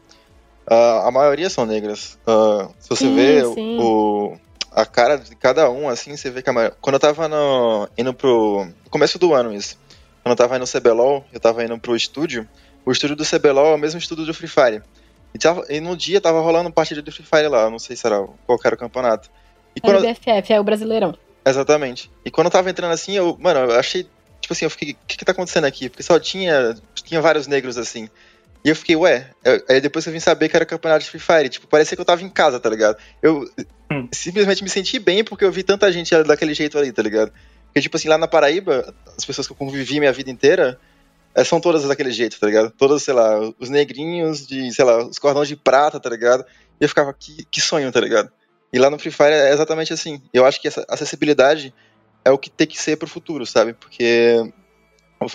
[0.65, 2.17] uh, a maioria são negras.
[2.26, 3.78] Uh, se você sim, vê sim.
[3.82, 4.38] O,
[4.71, 6.78] a cara de cada um, assim, você vê que a maioria...
[6.80, 8.63] Quando eu tava no, indo pro...
[8.63, 9.78] No começo do ano isso.
[10.23, 12.47] Quando eu tava indo no CBLOL, eu tava indo pro estúdio,
[12.86, 14.82] o estúdio do CBLOL é o mesmo estúdio do Free Fire.
[15.34, 17.96] E, tava, e no dia tava rolando partida do Free Fire lá, eu não sei
[17.96, 19.30] se era qual era o campeonato.
[19.76, 20.06] E quando...
[20.06, 21.17] É o BFF, é o Brasileirão.
[21.46, 22.12] Exatamente.
[22.24, 24.04] E quando eu tava entrando assim, eu, mano, eu achei,
[24.39, 25.89] tipo assim, eu fiquei, o que que tá acontecendo aqui?
[25.89, 28.08] Porque só tinha, tinha vários negros assim.
[28.63, 29.30] E eu fiquei, ué,
[29.67, 31.50] aí depois eu vim saber que era campeonato de Free Fire.
[31.50, 32.98] Tipo, parecia que eu tava em casa, tá ligado?
[33.22, 33.50] Eu
[33.91, 34.08] hum.
[34.12, 37.34] simplesmente me senti bem porque eu vi tanta gente daquele jeito ali, tá ligado?
[37.65, 40.80] Porque, tipo assim, lá na Paraíba, as pessoas que eu convivi minha vida inteira,
[41.36, 42.72] é, são todas daquele jeito, tá ligado?
[42.72, 46.46] Todas, sei lá, os negrinhos de, sei lá, os cordões de prata, tá ligado?
[46.80, 48.32] E eu ficava, que, que sonho, tá ligado?
[48.72, 50.22] E lá no Free Fire é exatamente assim.
[50.34, 51.74] Eu acho que essa acessibilidade
[52.26, 53.74] é o que tem que ser pro futuro, sabe?
[53.74, 54.52] Porque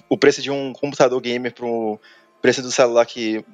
[0.08, 2.00] o preço de um computador gamer pro
[2.40, 3.44] preço do celular que,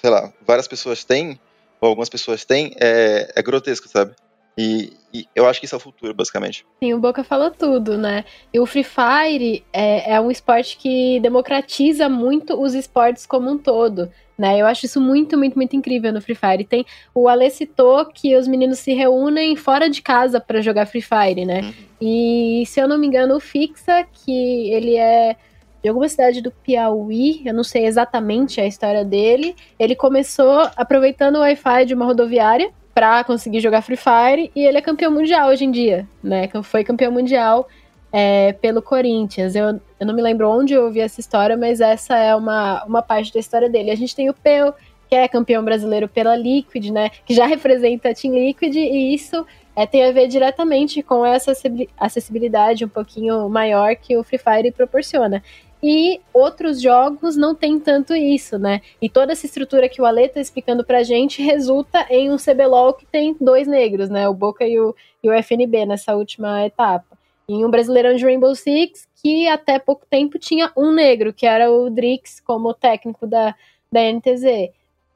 [0.00, 1.38] sei lá, várias pessoas têm,
[1.80, 4.14] ou algumas pessoas têm, é, é grotesco, sabe?
[4.56, 6.66] E, e, eu acho que isso é o futuro, basicamente.
[6.82, 8.24] Sim, o Boca falou tudo, né?
[8.52, 13.58] E o Free Fire é, é um esporte que democratiza muito os esportes como um
[13.58, 14.10] todo.
[14.36, 14.60] Né?
[14.60, 16.64] Eu acho isso muito, muito, muito incrível no Free Fire.
[16.64, 16.84] Tem
[17.14, 21.44] o Ale citou que os meninos se reúnem fora de casa para jogar Free Fire,
[21.44, 21.60] né?
[21.60, 21.72] Uhum.
[22.00, 25.36] E se eu não me engano, o Fixa, que ele é
[25.82, 29.54] de alguma cidade do Piauí, eu não sei exatamente a história dele.
[29.78, 34.78] Ele começou aproveitando o Wi-Fi de uma rodoviária para conseguir jogar Free Fire e ele
[34.78, 36.48] é campeão mundial hoje em dia, né?
[36.62, 37.68] Foi campeão mundial
[38.12, 39.54] é, pelo Corinthians.
[39.54, 43.02] Eu, eu não me lembro onde eu ouvi essa história, mas essa é uma, uma
[43.02, 43.90] parte da história dele.
[43.90, 44.74] A gente tem o Peu,
[45.08, 47.10] que é campeão brasileiro pela Liquid, né?
[47.24, 51.52] Que já representa a Team Liquid, e isso é, tem a ver diretamente com essa
[51.98, 55.42] acessibilidade um pouquinho maior que o Free Fire proporciona.
[55.82, 58.80] E outros jogos não tem tanto isso, né?
[59.00, 62.94] E toda essa estrutura que o Ale tá explicando pra gente resulta em um CBLOL
[62.94, 64.28] que tem dois negros, né?
[64.28, 67.18] O Boca e o, e o FNB nessa última etapa.
[67.48, 71.70] E um brasileirão de Rainbow Six que até pouco tempo tinha um negro, que era
[71.70, 73.54] o Drix como técnico da,
[73.90, 74.70] da NTZ.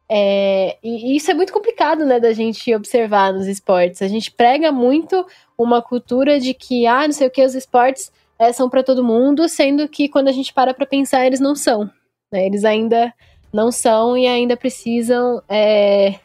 [0.08, 4.02] É, e isso é muito complicado, né, da gente observar nos esportes.
[4.02, 5.26] A gente prega muito
[5.58, 9.04] uma cultura de que, ah, não sei o que, os esportes é, são para todo
[9.04, 11.90] mundo, sendo que quando a gente para para pensar, eles não são.
[12.30, 12.46] Né?
[12.46, 13.12] Eles ainda
[13.52, 16.16] não são e ainda precisam é,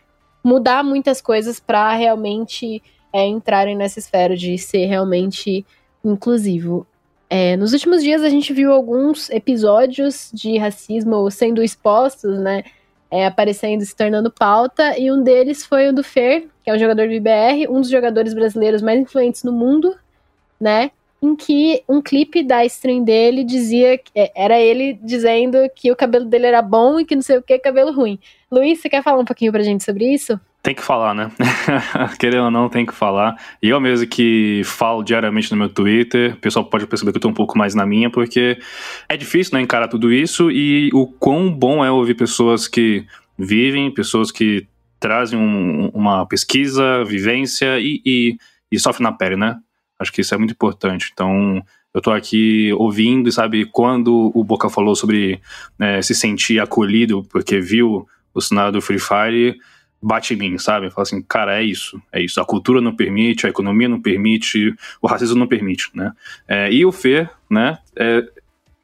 [0.43, 2.81] mudar muitas coisas para realmente
[3.13, 5.65] é, entrarem nessa esfera de ser realmente
[6.03, 6.85] inclusivo.
[7.29, 12.63] É, nos últimos dias a gente viu alguns episódios de racismo sendo expostos, né?
[13.09, 16.79] É, aparecendo, se tornando pauta, e um deles foi o do Fer, que é um
[16.79, 19.93] jogador do IBR, um dos jogadores brasileiros mais influentes no mundo,
[20.57, 20.91] né?
[21.21, 25.95] Em que um clipe da stream dele dizia que é, era ele dizendo que o
[25.95, 28.17] cabelo dele era bom e que não sei o que, cabelo ruim.
[28.51, 30.39] Luiz, você quer falar um pouquinho pra gente sobre isso?
[30.63, 31.31] Tem que falar, né?
[32.19, 33.35] Querendo ou não, tem que falar.
[33.61, 37.21] E eu mesmo que falo diariamente no meu Twitter, o pessoal pode perceber que eu
[37.21, 38.59] tô um pouco mais na minha, porque
[39.09, 43.05] é difícil, né, encarar tudo isso e o quão bom é ouvir pessoas que
[43.37, 44.67] vivem, pessoas que
[44.99, 48.37] trazem um, uma pesquisa, vivência e, e,
[48.71, 49.57] e sofrem na pele, né?
[50.01, 51.11] Acho que isso é muito importante.
[51.13, 55.39] Então, eu estou aqui ouvindo e sabe quando o Boca falou sobre
[55.77, 59.57] né, se sentir acolhido porque viu o cenário do Free Fire
[60.01, 60.89] bate em mim, sabe?
[60.89, 62.41] Fala assim, cara, é isso, é isso.
[62.41, 66.11] A cultura não permite, a economia não permite, o racismo não permite, né?
[66.47, 68.23] É, e o Fer, né, é,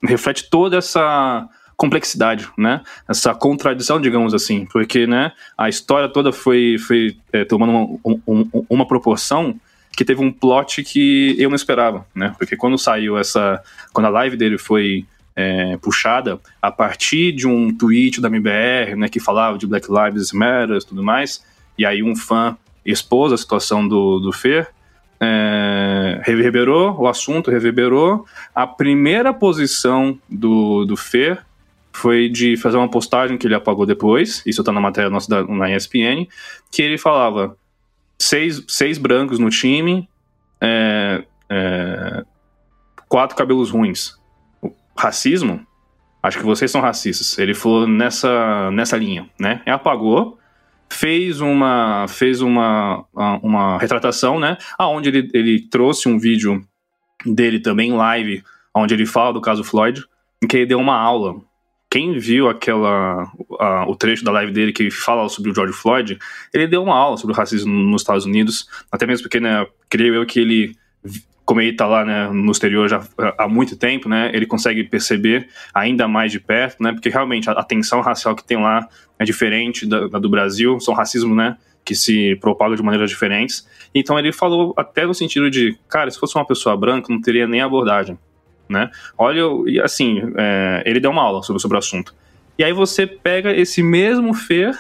[0.03, 2.84] reflete toda essa complexidade, né?
[3.10, 7.71] Essa contradição, digamos assim, porque, né, a história toda foi, foi é, tomando
[8.03, 9.60] uma, um, uma proporção
[9.97, 12.36] que teve um plot que eu não esperava, né?
[12.38, 13.60] Porque quando saiu essa.
[13.91, 19.10] Quando a live dele foi é, puxada, a partir de um tweet da MBR, né,
[19.10, 21.43] que falava de Black Lives Matter e tudo mais,
[21.75, 22.55] e aí um fã
[22.86, 24.67] expôs a situação do, do Fer,
[25.19, 28.23] é, reverberou, o assunto reverberou.
[28.53, 31.43] A primeira posição do, do Fer
[31.91, 35.43] foi de fazer uma postagem que ele apagou depois, isso tá na matéria nossa da,
[35.43, 36.27] na ESPN,
[36.71, 37.57] que ele falava
[38.27, 40.07] seis, seis brancos no time,
[40.59, 42.25] é, é,
[43.07, 44.17] quatro cabelos ruins.
[44.61, 45.65] O racismo?
[46.21, 47.37] Acho que vocês são racistas.
[47.37, 49.61] Ele falou nessa, nessa linha, né?
[49.65, 50.37] E apagou,
[50.89, 53.05] fez uma fez uma,
[53.41, 54.57] uma retratação, né?
[54.77, 56.61] Aonde ele, ele trouxe um vídeo
[57.25, 58.43] dele também live,
[58.75, 60.03] onde ele fala do caso Floyd,
[60.43, 61.41] em que ele deu uma aula
[61.89, 63.32] quem viu aquela
[63.88, 66.17] o trecho da live dele que fala sobre o George Floyd,
[66.54, 70.13] ele deu uma aula sobre o racismo nos Estados Unidos, até mesmo porque, né, creio
[70.13, 70.76] eu que ele
[71.45, 73.02] como ele está lá né, no exterior já
[73.38, 77.54] há muito tempo, né, ele consegue perceber ainda mais de perto, né, porque realmente a,
[77.54, 78.86] a tensão racial que tem lá
[79.17, 83.65] é diferente da, da do Brasil, são racismo, né, que se propaga de maneiras diferentes.
[83.95, 87.47] Então ele falou até no sentido de, cara, se fosse uma pessoa branca, não teria
[87.47, 88.19] nem abordagem
[88.69, 88.89] né?
[89.17, 92.13] Olha, e assim, é, ele deu uma aula sobre, sobre o assunto.
[92.58, 94.75] E aí você pega esse mesmo Fer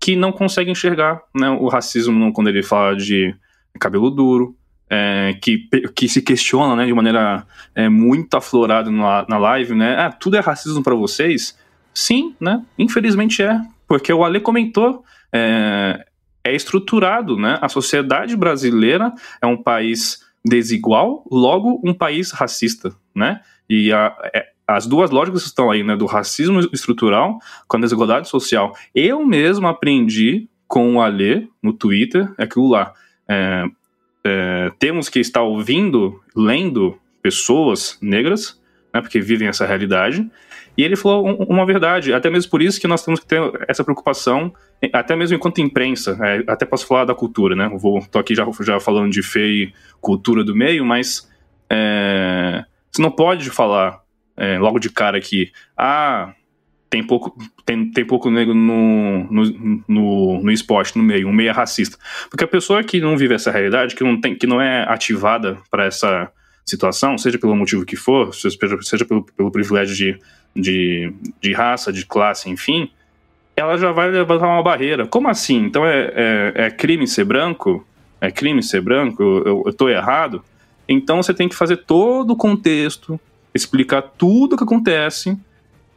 [0.00, 3.34] que não consegue enxergar né, o racismo quando ele fala de
[3.78, 4.56] cabelo duro,
[4.88, 9.96] é, que, que se questiona né, de maneira é, muito aflorada na, na live, né?
[9.98, 11.58] Ah, tudo é racismo para vocês?
[11.92, 12.62] Sim, né?
[12.78, 13.60] Infelizmente é.
[13.88, 16.04] Porque o Ale comentou, é,
[16.44, 17.58] é estruturado, né?
[17.60, 23.40] A sociedade brasileira é um país desigual, logo um país racista, né?
[23.68, 25.96] E a, é, as duas lógicas estão aí, né?
[25.96, 28.74] Do racismo estrutural com a desigualdade social.
[28.94, 32.92] Eu mesmo aprendi com o Ale no Twitter aquilo lá.
[33.28, 33.64] É,
[34.24, 38.60] é, temos que estar ouvindo, lendo pessoas negras,
[38.92, 40.28] né, porque vivem essa realidade.
[40.76, 43.82] E ele falou uma verdade, até mesmo por isso que nós temos que ter essa
[43.82, 44.52] preocupação,
[44.92, 47.70] até mesmo enquanto imprensa, é, até posso falar da cultura, né?
[47.74, 51.28] Vou, tô aqui já, já falando de fé e cultura do meio, mas
[51.70, 54.00] é, você não pode falar
[54.36, 56.34] é, logo de cara que, ah,
[56.88, 61.52] tem pouco, tem, tem pouco negro no, no, no, no esporte, no meio, um meio
[61.52, 61.98] racista.
[62.30, 65.58] Porque a pessoa que não vive essa realidade, que não, tem, que não é ativada
[65.70, 66.30] para essa
[66.64, 70.18] situação, seja pelo motivo que for, seja, seja pelo, pelo privilégio de,
[70.54, 72.90] de, de raça, de classe, enfim,
[73.56, 75.06] ela já vai levantar uma barreira.
[75.06, 75.56] Como assim?
[75.64, 77.86] Então é, é, é crime ser branco?
[78.20, 79.22] É crime ser branco?
[79.22, 80.44] Eu, tô errado?
[80.86, 83.18] Então você tem que fazer todo o contexto,
[83.54, 85.36] explicar tudo o que acontece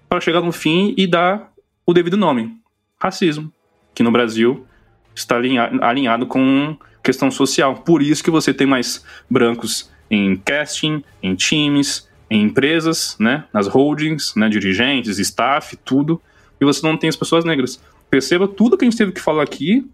[0.08, 1.52] para chegar no fim e dar
[1.86, 2.58] o devido nome:
[2.98, 3.52] racismo,
[3.94, 4.66] que no Brasil
[5.14, 5.36] está
[5.82, 7.76] alinhado com questão social.
[7.76, 13.68] Por isso que você tem mais brancos em casting, em times, em empresas, né, nas
[13.68, 16.22] holdings, né, dirigentes, staff, tudo,
[16.60, 17.82] e você não tem as pessoas negras.
[18.10, 19.88] Perceba tudo que a gente teve que falar aqui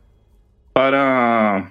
[0.74, 1.68] para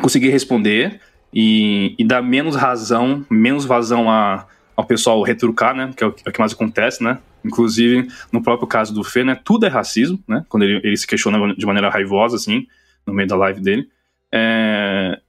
[0.00, 1.00] conseguir responder
[1.32, 6.14] e, e dar menos razão, menos vazão a, ao pessoal retrucar, né, que é o,
[6.24, 9.68] é o que mais acontece, né, Inclusive, no próprio caso do Fê, né, tudo é
[9.68, 10.44] racismo, né?
[10.48, 12.66] Quando ele, ele se questiona de maneira raivosa, assim,
[13.06, 13.88] no meio da live dele.
[14.32, 15.20] É,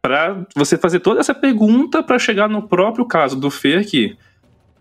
[0.00, 4.16] para você fazer toda essa pergunta para chegar no próprio caso do Fê, que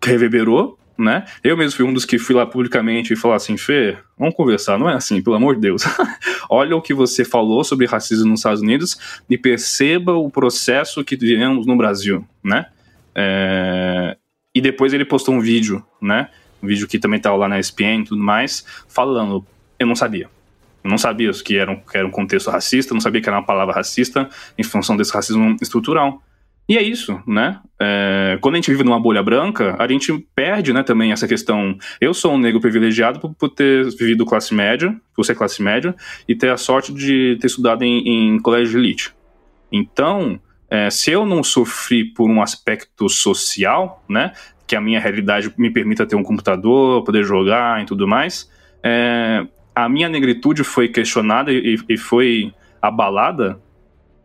[0.04, 1.26] reverberou, né?
[1.44, 4.78] Eu mesmo fui um dos que fui lá publicamente e falar assim, Fê, vamos conversar,
[4.78, 5.84] não é assim, pelo amor de Deus.
[6.50, 8.98] Olha o que você falou sobre racismo nos Estados Unidos
[9.30, 12.68] e perceba o processo que vivemos no Brasil, né?
[13.14, 14.18] É...
[14.54, 16.30] E depois ele postou um vídeo, né?
[16.62, 19.46] um vídeo que também estava lá na ESPN e tudo mais, falando,
[19.80, 20.30] eu não sabia.
[20.84, 23.38] Eu não sabia que era, um, que era um contexto racista, não sabia que era
[23.38, 26.22] uma palavra racista em função desse racismo estrutural.
[26.68, 27.62] E é isso, né?
[27.80, 31.78] É, quando a gente vive numa bolha branca, a gente perde, né, também essa questão.
[32.02, 35.96] Eu sou um negro privilegiado por, por ter vivido classe média, por ser classe média,
[36.28, 39.16] e ter a sorte de ter estudado em, em colégio de elite.
[39.72, 44.34] Então, é, se eu não sofri por um aspecto social, né,
[44.68, 48.52] que a minha realidade me permita ter um computador, poder jogar e tudo mais.
[48.84, 53.60] É, a minha negritude foi questionada e, e, foi abalada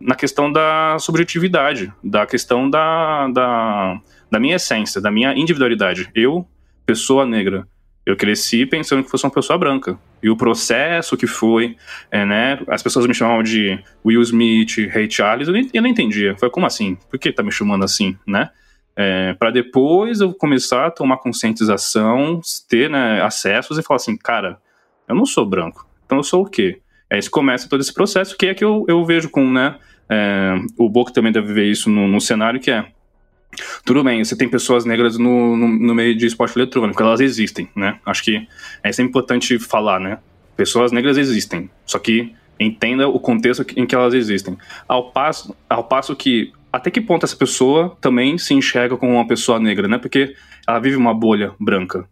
[0.03, 6.09] na questão da subjetividade, da questão da, da, da minha essência, da minha individualidade.
[6.15, 6.47] Eu,
[6.85, 7.67] pessoa negra,
[8.05, 9.97] eu cresci pensando que fosse uma pessoa branca.
[10.23, 11.77] E o processo que foi,
[12.11, 12.59] é, né?
[12.69, 16.37] As pessoas me chamavam de Will Smith, Ray Charles, eu, nem, eu não entendia.
[16.37, 16.97] Foi como assim?
[17.09, 18.51] Por que tá me chamando assim, né?
[18.95, 24.59] É, para depois eu começar a tomar conscientização, ter né, acessos e falar assim, cara,
[25.09, 26.83] eu não sou branco, então eu sou o quê?
[27.11, 29.77] Aí é, começa todo esse processo, que é que eu, eu vejo com, né,
[30.13, 32.85] é, o Boco também deve ver isso no, no, cenário, que é,
[33.85, 37.69] tudo bem, você tem pessoas negras no, no, no, meio de esporte eletrônico, elas existem,
[37.75, 38.47] né, acho que
[38.83, 40.19] é sempre importante falar, né,
[40.57, 44.57] pessoas negras existem, só que entenda o contexto em que elas existem.
[44.87, 49.27] Ao passo, ao passo que até que ponto essa pessoa também se enxerga como uma
[49.27, 49.99] pessoa negra, né?
[49.99, 50.35] Porque
[50.67, 52.09] ela vive uma bolha branca.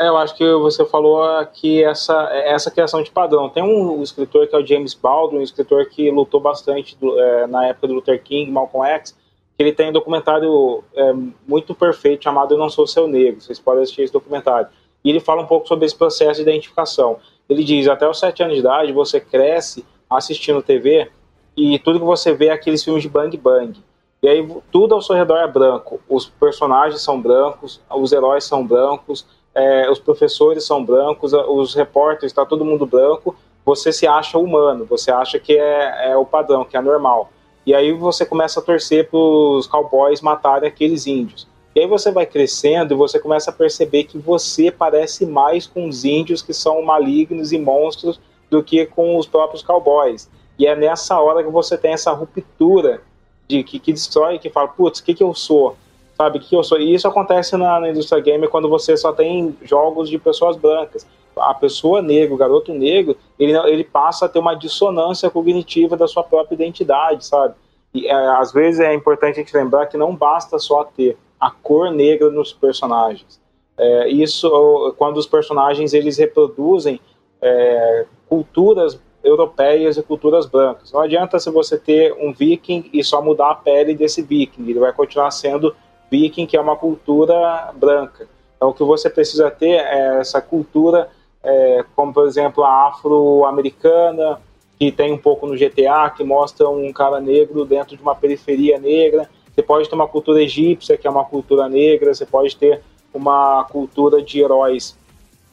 [0.00, 3.48] É, eu acho que você falou aqui essa, essa criação de padrão.
[3.48, 7.46] Tem um, escritor que é o James Baldwin, um escritor que lutou bastante do, é,
[7.46, 9.16] na época do Luther King, Malcolm X,
[9.56, 11.12] que ele tem um documentário é,
[11.46, 13.40] muito perfeito chamado Eu Não Sou Seu Negro.
[13.40, 14.66] Vocês podem assistir esse documentário.
[15.04, 17.18] E ele fala um pouco sobre esse processo de identificação.
[17.48, 21.08] Ele diz, até os sete anos de idade, você cresce assistindo TV
[21.56, 23.80] e tudo que você vê é aqueles filmes de bang bang.
[24.20, 26.00] E aí tudo ao seu redor é branco.
[26.08, 29.24] Os personagens são brancos, os heróis são brancos,
[29.54, 33.36] é, os professores são brancos, os repórteres, está todo mundo branco.
[33.64, 37.30] Você se acha humano, você acha que é, é o padrão, que é normal.
[37.64, 41.48] E aí você começa a torcer para os cowboys matarem aqueles índios.
[41.74, 45.88] E aí você vai crescendo e você começa a perceber que você parece mais com
[45.88, 50.30] os índios que são malignos e monstros do que com os próprios cowboys.
[50.58, 53.02] E é nessa hora que você tem essa ruptura
[53.48, 55.76] de que, que destrói, que fala, putz, o que, que eu sou?
[56.16, 56.78] Sabe, que eu sou?
[56.78, 61.06] E isso acontece na, na indústria gamer quando você só tem jogos de pessoas brancas.
[61.36, 66.06] A pessoa negra, o garoto negro, ele, ele passa a ter uma dissonância cognitiva da
[66.06, 67.54] sua própria identidade, sabe?
[67.92, 71.50] E é, às vezes é importante a gente lembrar que não basta só ter a
[71.50, 73.40] cor negra nos personagens.
[73.76, 77.00] É, isso quando os personagens eles reproduzem
[77.42, 80.92] é, culturas europeias e culturas brancas.
[80.92, 84.78] Não adianta se você ter um viking e só mudar a pele desse viking, ele
[84.78, 85.74] vai continuar sendo
[86.10, 88.28] viking, que é uma cultura branca.
[88.56, 91.08] Então o que você precisa ter é essa cultura,
[91.42, 94.40] é, como por exemplo a afro-americana,
[94.78, 98.78] que tem um pouco no GTA, que mostra um cara negro dentro de uma periferia
[98.78, 99.28] negra.
[99.54, 102.82] Você pode ter uma cultura egípcia, que é uma cultura negra, você pode ter
[103.12, 104.96] uma cultura de heróis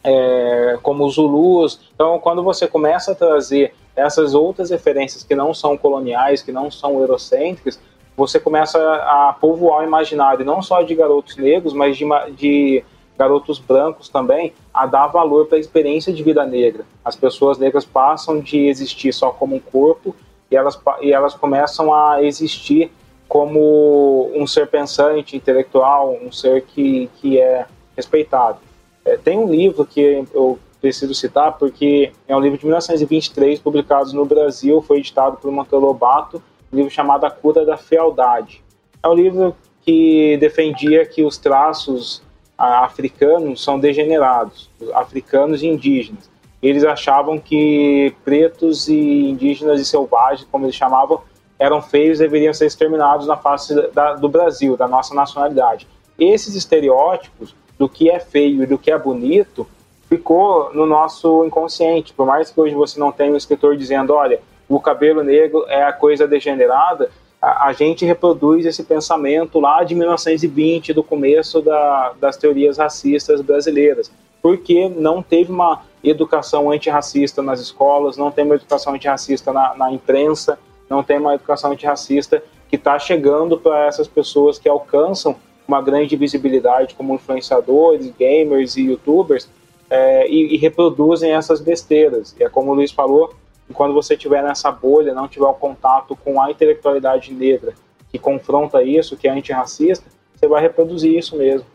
[0.03, 1.79] é, como os Zulus.
[1.93, 6.71] Então, quando você começa a trazer essas outras referências que não são coloniais, que não
[6.71, 7.79] são eurocêntricas,
[8.21, 12.05] você começa a povoar o imaginário não só de garotos negros, mas de,
[12.37, 12.83] de
[13.17, 16.85] garotos brancos também, a dar valor para a experiência de vida negra.
[17.03, 20.15] As pessoas negras passam de existir só como um corpo
[20.51, 22.91] e elas, e elas começam a existir
[23.27, 27.65] como um ser pensante, intelectual, um ser que, que é
[27.95, 28.59] respeitado.
[29.03, 34.13] É, tem um livro que eu preciso citar porque é um livro de 1923, publicado
[34.13, 36.39] no Brasil, foi editado por Monteiro Lobato,
[36.71, 38.63] um livro chamado A Cura da Fealdade.
[39.03, 42.21] É um livro que defendia que os traços
[42.57, 46.29] africanos são degenerados, africanos e indígenas.
[46.61, 51.21] Eles achavam que pretos e indígenas e selvagens, como eles chamavam,
[51.57, 55.87] eram feios e deveriam ser exterminados na face da, do Brasil, da nossa nacionalidade.
[56.19, 59.67] Esses estereótipos do que é feio e do que é bonito
[60.07, 62.13] ficou no nosso inconsciente.
[62.13, 64.39] Por mais que hoje você não tenha um escritor dizendo, olha,
[64.75, 67.09] o cabelo negro é a coisa degenerada,
[67.41, 73.41] a, a gente reproduz esse pensamento lá de 1920, do começo da, das teorias racistas
[73.41, 74.11] brasileiras,
[74.41, 79.91] porque não teve uma educação antirracista nas escolas, não tem uma educação antirracista na, na
[79.91, 80.57] imprensa,
[80.89, 85.35] não tem uma educação antirracista que está chegando para essas pessoas que alcançam
[85.67, 89.47] uma grande visibilidade como influenciadores, gamers e youtubers
[89.89, 92.35] é, e, e, reproduzem essas besteiras.
[92.39, 93.33] E é como o Luiz falou,
[93.71, 97.73] quando você estiver nessa bolha, não tiver o contato com a intelectualidade negra
[98.11, 100.05] que confronta isso, que é antirracista,
[100.35, 101.65] você vai reproduzir isso mesmo.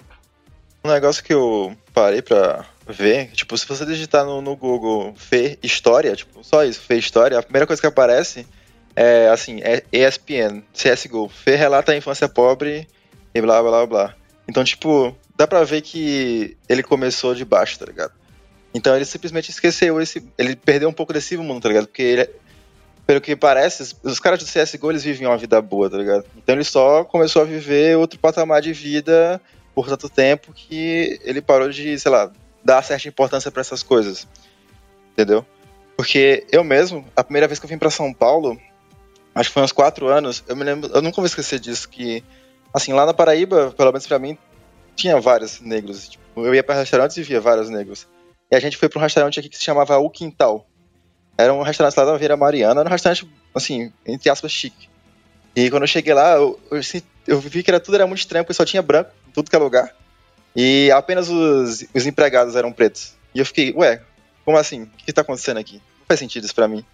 [0.84, 5.59] Um negócio que eu parei pra ver, tipo, se você digitar no, no Google Fê
[5.62, 8.47] História, tipo, só isso, Fê História, a primeira coisa que aparece
[8.94, 12.86] é, assim, é ESPN, CSGO, Fê relata a infância pobre
[13.34, 14.14] e blá blá blá.
[14.49, 18.12] Então, tipo, dá pra ver que ele começou de baixo, tá ligado?
[18.75, 20.27] Então ele simplesmente esqueceu esse.
[20.37, 21.87] Ele perdeu um pouco desse mundo, tá ligado?
[21.87, 22.31] Porque ele,
[23.07, 26.25] pelo que parece, os caras do CSGO eles vivem uma vida boa, tá ligado?
[26.37, 29.41] Então ele só começou a viver outro patamar de vida
[29.75, 32.31] por tanto tempo que ele parou de, sei lá,
[32.64, 34.27] dar certa importância para essas coisas.
[35.12, 35.45] Entendeu?
[35.97, 38.61] Porque eu mesmo, a primeira vez que eu vim para São Paulo,
[39.35, 42.23] acho que foi uns quatro anos, eu me lembro, eu nunca vou esquecer disso, que
[42.73, 44.37] assim, lá na Paraíba, pelo menos pra mim,
[44.95, 46.09] tinha vários negros.
[46.09, 48.07] Tipo, eu ia para restaurantes e via vários negros.
[48.51, 50.66] E a gente foi para um restaurante aqui que se chamava O Quintal.
[51.36, 54.88] Era um restaurante lá da Vila Mariana, era um restaurante, assim, entre aspas, chique.
[55.55, 56.80] E quando eu cheguei lá, eu, eu,
[57.26, 59.59] eu vi que era, tudo era muito estranho, porque só tinha branco tudo que é
[59.59, 59.94] lugar.
[60.55, 63.14] E apenas os, os empregados eram pretos.
[63.34, 64.01] E eu fiquei, ué,
[64.44, 64.84] como assim?
[64.84, 65.74] O que está acontecendo aqui?
[65.74, 66.84] Não faz sentido isso pra mim.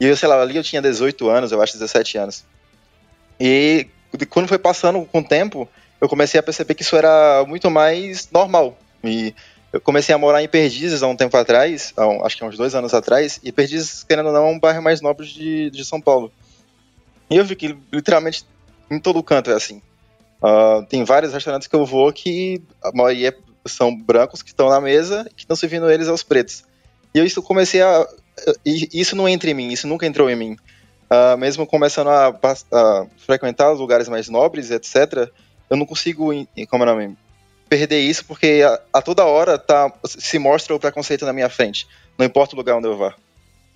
[0.00, 2.44] E eu, sei lá, ali eu tinha 18 anos, eu acho 17 anos.
[3.38, 3.88] E
[4.30, 5.68] quando foi passando com o tempo,
[6.00, 8.78] eu comecei a perceber que isso era muito mais normal.
[9.02, 9.34] E
[9.74, 12.56] eu comecei a morar em Perdizes há um tempo atrás, há, acho que há uns
[12.56, 15.84] dois anos atrás, e Perdizes, querendo ou não, é um bairro mais nobre de, de
[15.84, 16.32] São Paulo.
[17.28, 18.44] E eu vi que literalmente
[18.90, 19.82] em todo canto é assim.
[20.40, 24.80] Uh, tem vários restaurantes que eu vou que a maioria são brancos que estão na
[24.80, 26.62] mesa e que estão servindo eles aos pretos.
[27.14, 28.06] E eu isso comecei a.
[28.64, 30.56] Isso não entra em mim, isso nunca entrou em mim
[31.10, 35.30] uh, mesmo começando a, a, frequentar lugares mais nobres, etc.,
[35.70, 36.30] eu não consigo,
[36.68, 37.16] como é o nome,
[37.68, 41.86] perder isso, porque a, a, toda hora tá, se mostra o preconceito na minha frente,
[42.18, 43.14] não importa o lugar onde eu vá.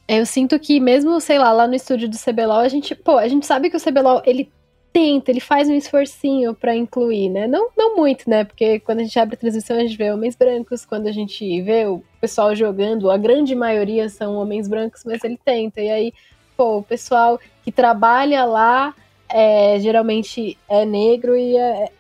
[0.07, 3.29] Eu sinto que mesmo, sei lá, lá no estúdio do CBLOL, a gente, pô, a
[3.29, 4.51] gente sabe que o CBLOL, ele
[4.91, 7.47] tenta, ele faz um esforcinho para incluir, né?
[7.47, 8.45] Não, não muito, né?
[8.45, 11.61] Porque quando a gente abre a transmissão, a gente vê homens brancos, quando a gente
[11.61, 15.83] vê o pessoal jogando, a grande maioria são homens brancos, mas ele tenta.
[15.83, 16.13] E aí
[16.59, 18.93] pô, o pessoal que trabalha lá
[19.31, 21.93] é, geralmente é negro e é,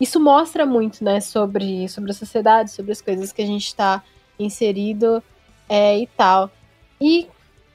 [0.00, 4.02] isso mostra muito, né, sobre, sobre a sociedade, sobre as coisas que a gente está
[4.38, 5.22] inserido
[5.68, 6.50] é, e tal.
[7.00, 7.26] E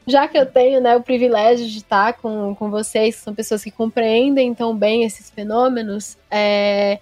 [0.08, 3.64] já que eu tenho né, o privilégio de estar com, com vocês, que são pessoas
[3.64, 7.00] que compreendem tão bem esses fenômenos, é,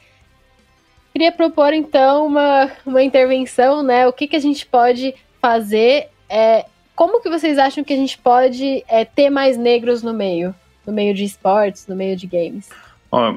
[1.11, 4.07] queria propor então uma, uma intervenção, né?
[4.07, 6.65] O que, que a gente pode fazer é,
[6.95, 10.53] como que vocês acham que a gente pode é, ter mais negros no meio,
[10.85, 12.69] no meio de esportes, no meio de games?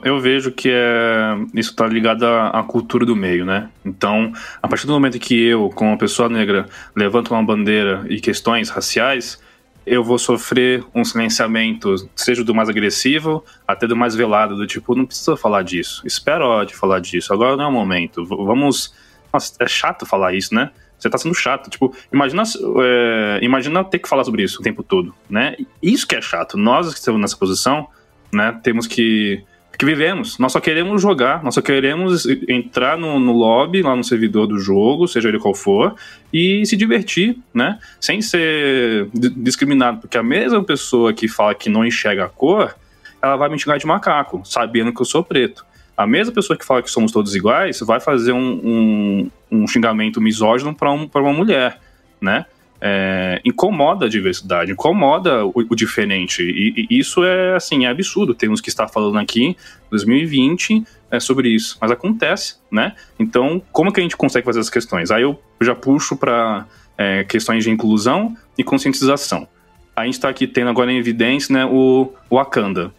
[0.05, 3.71] Eu vejo que é, isso está ligado à, à, cultura do meio, né?
[3.85, 8.71] Então, a partir do momento que eu, como pessoa negra, levanto uma bandeira e questões
[8.71, 9.43] raciais,
[9.85, 14.95] eu vou sofrer um silenciamento, seja do mais agressivo até do mais velado, do tipo,
[14.95, 18.95] não precisa falar disso, espera de falar disso, agora não é o momento, vamos.
[19.33, 20.71] Nossa, é chato falar isso, né?
[20.97, 21.69] Você tá sendo chato.
[21.69, 22.45] Tipo, imagina,
[22.81, 25.57] é, imagina ter que falar sobre isso o tempo todo, né?
[25.83, 26.57] Isso que é chato.
[26.57, 27.89] Nós que estamos nessa posição,
[28.33, 29.45] né, temos que
[29.79, 30.39] que vivemos.
[30.39, 34.59] Nós só queremos jogar, nós só queremos entrar no, no, lobby, lá no servidor do
[34.59, 35.95] jogo, seja ele qual for,
[36.33, 37.79] e se divertir, né?
[38.01, 42.75] Sem ser discriminado, porque a mesma pessoa que fala que não enxerga a cor,
[43.21, 45.65] ela vai me xingar de macaco, sabendo que eu sou preto.
[45.97, 50.21] A mesma pessoa que fala que somos todos iguais vai fazer um, um, um xingamento
[50.21, 51.81] misógino para um, uma mulher,
[52.21, 52.47] né?
[52.81, 56.43] É, incomoda a diversidade, incomoda o, o diferente.
[56.43, 58.35] E, e, isso é assim, é absurdo.
[58.35, 59.57] Temos que estar falando aqui,
[59.91, 61.79] 2020, é, sobre isso.
[61.81, 62.95] Mas acontece, né?
[63.19, 65.11] Então, como que a gente consegue fazer essas questões?
[65.11, 66.67] Aí eu já puxo para
[66.99, 69.49] é, questões de inclusão e conscientização.
[69.97, 72.93] A gente está aqui tendo agora em evidência né, o, Wakanda,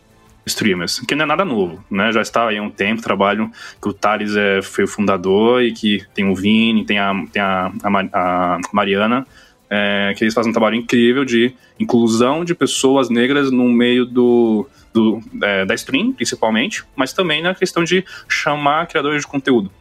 [0.45, 2.11] streamers, que não é nada novo, né?
[2.11, 3.51] Já está aí há um tempo, trabalho
[3.81, 7.41] que o Thales é, foi o fundador e que tem o Vini, tem a, tem
[7.41, 9.25] a, a, a Mariana,
[9.69, 14.67] é, que eles fazem um trabalho incrível de inclusão de pessoas negras no meio do,
[14.93, 19.71] do é, da stream, principalmente, mas também na questão de chamar criadores de conteúdo.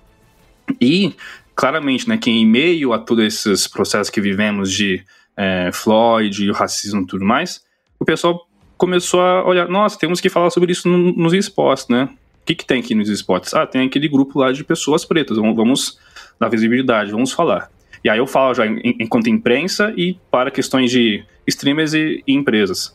[0.80, 1.14] E,
[1.54, 5.02] claramente, né, que em meio a todos esses processos que vivemos de
[5.36, 7.62] é, Floyd, racismo e tudo mais,
[7.98, 12.08] o pessoal começou a olhar, nossa, temos que falar sobre isso no, nos esportes, né?
[12.42, 13.54] O que, que tem aqui nos esportes?
[13.54, 15.98] Ah, tem aquele grupo lá de pessoas pretas, vamos, vamos
[16.38, 17.70] dar visibilidade, vamos falar.
[18.04, 22.94] E aí eu falo já enquanto imprensa e para questões de streamers e, e empresas.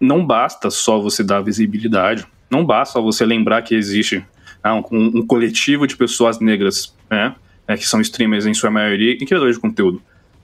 [0.00, 4.24] Não basta só você dar visibilidade, não basta só você lembrar que existe
[4.60, 7.36] ah, um, um, coletivo de pessoas negras, né,
[7.68, 10.02] é, que são streamers em sua maioria e criadores de conteúdo.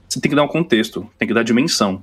[0.08, 2.02] Você tem que dar um contexto, tem que dar dimensão.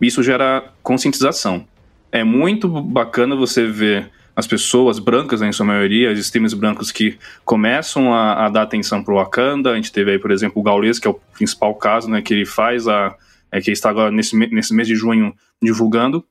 [0.00, 1.66] Isso gera conscientização.
[2.10, 6.92] É muito bacana você ver as pessoas brancas, né, em sua maioria, os streamers brancos
[6.92, 9.72] que começam a, a dar atenção para o Wakanda.
[9.72, 12.32] A gente teve aí, por exemplo, o Gaules, que é o principal caso, né, que
[12.32, 13.16] ele faz a.
[13.50, 16.24] É, que está agora nesse, nesse mês de junho divulgando,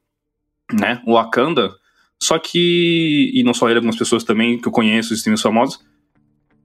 [0.71, 1.69] né, o Wakanda.
[2.17, 5.85] Só que, e não só ele, algumas pessoas também que eu conheço, os streamers famosos,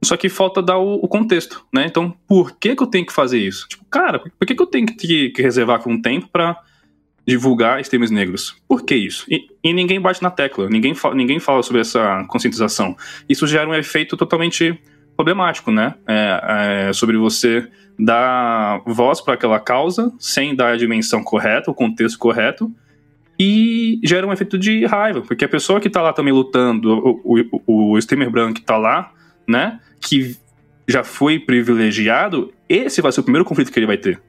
[0.05, 1.87] só que falta dar o, o, contexto, né?
[1.87, 3.67] Então, por que que eu tenho que fazer isso?
[3.69, 6.57] Tipo, cara, por que que eu tenho que, que reservar com um tempo para
[7.27, 8.57] divulgar streamers negros.
[8.67, 9.25] Por que isso?
[9.29, 12.97] E, e ninguém bate na tecla, ninguém, fa ninguém fala sobre essa conscientização.
[13.29, 14.79] Isso gera um efeito totalmente
[15.17, 15.95] problemático, né?
[16.07, 17.69] É, é, sobre você
[17.99, 22.73] dar voz para aquela causa sem dar a dimensão correta, o contexto correto,
[23.39, 27.61] e gera um efeito de raiva, porque a pessoa que está lá também lutando, o,
[27.67, 29.13] o, o streamer branco que está lá,
[29.49, 30.37] né, que
[30.89, 34.21] já foi privilegiado, esse vai ser o primeiro conflito que ele vai ter.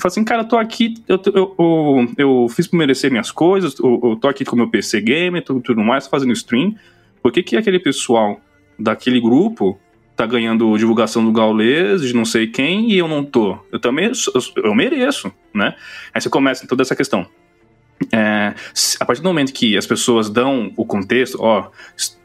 [0.00, 3.76] Fala assim, cara, eu tô aqui, eu, eu, eu, eu fiz pra merecer minhas coisas,
[3.80, 6.76] eu, eu tô aqui com meu PC gamer, tudo, tudo mais, fazendo stream.
[7.20, 8.40] Por que, que aquele pessoal
[8.78, 9.76] daquele grupo
[10.14, 13.58] tá ganhando divulgação do Gaules, de não sei quem, e eu não tô?
[13.72, 15.74] Eu também, eu, eu mereço, né?
[16.14, 17.26] Aí você começa toda essa questão.
[18.12, 18.54] É,
[19.00, 21.70] a partir do momento que as pessoas dão o contexto, ó,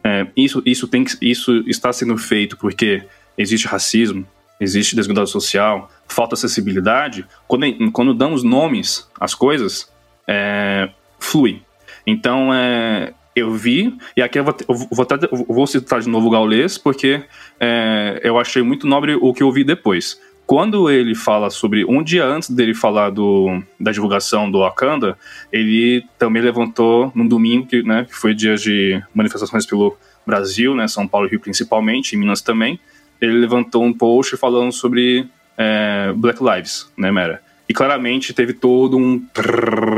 [0.03, 3.01] é, isso, isso, tem que, isso está sendo feito porque
[3.35, 4.27] existe racismo,
[4.63, 9.91] existe desigualdade social, falta acessibilidade, quando, quando damos nomes às coisas,
[10.27, 10.89] é,
[11.19, 11.61] flui.
[12.05, 16.77] Então, é, eu vi, e aqui eu vou, eu vou, citar de novo o Gaules,
[16.77, 17.23] porque
[17.59, 20.19] é, eu achei muito nobre o que eu vi depois.
[20.45, 25.17] Quando ele fala sobre, um dia antes dele falar do, da divulgação do Wakanda,
[25.51, 29.97] ele também levantou num domingo, que, né, que foi dia de manifestações pelo
[30.27, 32.79] Brasil, né, São Paulo e Rio principalmente, em Minas também,
[33.23, 35.25] ele levantou um post falando sobre
[35.57, 37.41] é, Black Lives, né, Mera?
[37.67, 39.25] E claramente teve todo um.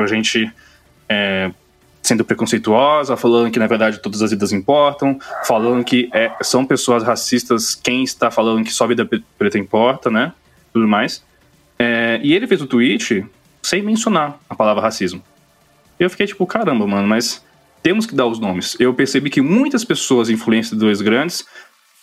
[0.04, 0.52] a gente
[1.10, 1.52] é,
[2.04, 7.04] sendo preconceituosa, falando que na verdade todas as vidas importam, falando que é, são pessoas
[7.04, 10.32] racistas quem está falando que só vida preta importa, né?
[10.72, 11.24] Tudo mais.
[11.80, 13.26] É, e ele fez o tweet
[13.64, 15.24] sem mencionar a palavra racismo.
[16.00, 17.44] Eu fiquei tipo, caramba, mano, mas
[17.82, 18.76] temos que dar os nomes.
[18.80, 21.46] Eu percebi que muitas pessoas influenciadores grandes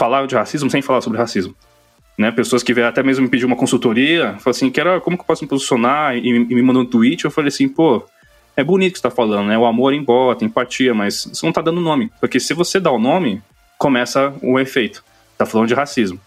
[0.02, 1.54] falaram de racismo sem falar sobre racismo.
[2.18, 5.22] Né, pessoas que vieram até mesmo me pedir uma consultoria, falaram assim, quero, como que
[5.22, 6.16] eu posso me posicionar?
[6.16, 8.04] E, e me mandou um tweet, eu falei assim, pô,
[8.56, 9.56] é bonito que você tá falando, né?
[9.56, 12.10] O amor embota, empatia, mas você não tá dando nome.
[12.20, 13.40] Porque se você dá o nome,
[13.78, 15.04] começa o efeito.
[15.38, 16.20] Tá falando de racismo.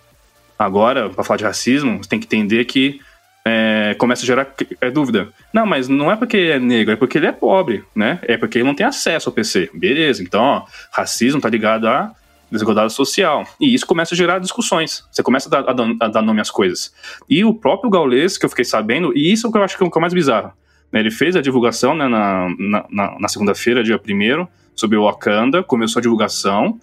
[0.57, 3.01] Agora, para falar de racismo, você tem que entender que
[3.45, 4.47] é, começa a gerar
[4.79, 5.27] é, dúvida.
[5.53, 8.19] Não, mas não é porque é negro, é porque ele é pobre, né?
[8.23, 9.69] É porque ele não tem acesso ao PC.
[9.73, 12.15] Beleza, então, ó, racismo tá ligado a
[12.51, 13.45] desigualdade social.
[13.59, 15.03] E isso começa a gerar discussões.
[15.11, 16.93] Você começa a dar, a dar nome às coisas.
[17.29, 19.87] E o próprio Gaules, que eu fiquei sabendo, e isso que eu acho que é
[19.87, 20.51] o mais bizarro.
[20.91, 20.99] Né?
[20.99, 22.47] Ele fez a divulgação né, na,
[22.89, 26.79] na, na segunda-feira, dia 1 sobre o Wakanda, começou a divulgação,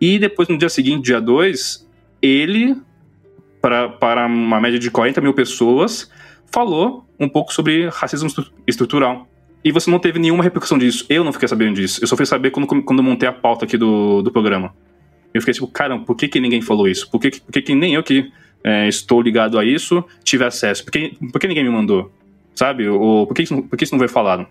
[0.00, 1.86] e depois, no dia seguinte, dia 2,
[2.22, 2.76] ele
[3.60, 6.10] para, uma média de 40 mil pessoas,
[6.50, 8.28] falou um pouco sobre racismo
[8.66, 9.28] estrutural.
[9.62, 11.04] E você não teve nenhuma repercussão disso.
[11.08, 12.02] Eu não fiquei sabendo disso.
[12.02, 14.74] Eu só fui saber quando, quando montei a pauta aqui do, do programa.
[15.32, 17.10] Eu fiquei tipo, caramba, por que, que ninguém falou isso?
[17.10, 18.30] Por que, por que, que nem eu que
[18.64, 20.84] é, estou ligado a isso tive acesso?
[20.84, 22.10] Por que, por que ninguém me mandou?
[22.54, 22.88] Sabe?
[22.88, 24.46] Ou, por, que isso, por que isso não foi falado?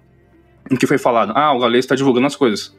[0.71, 1.33] O que foi falado?
[1.35, 2.75] Ah, o Galês está divulgando as coisas.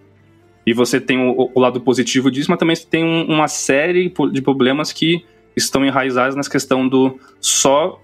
[0.67, 4.43] E você tem o, o, lado positivo disso, mas também tem um, uma série de
[4.43, 5.25] problemas que
[5.57, 8.01] estão enraizadas nessa questão do só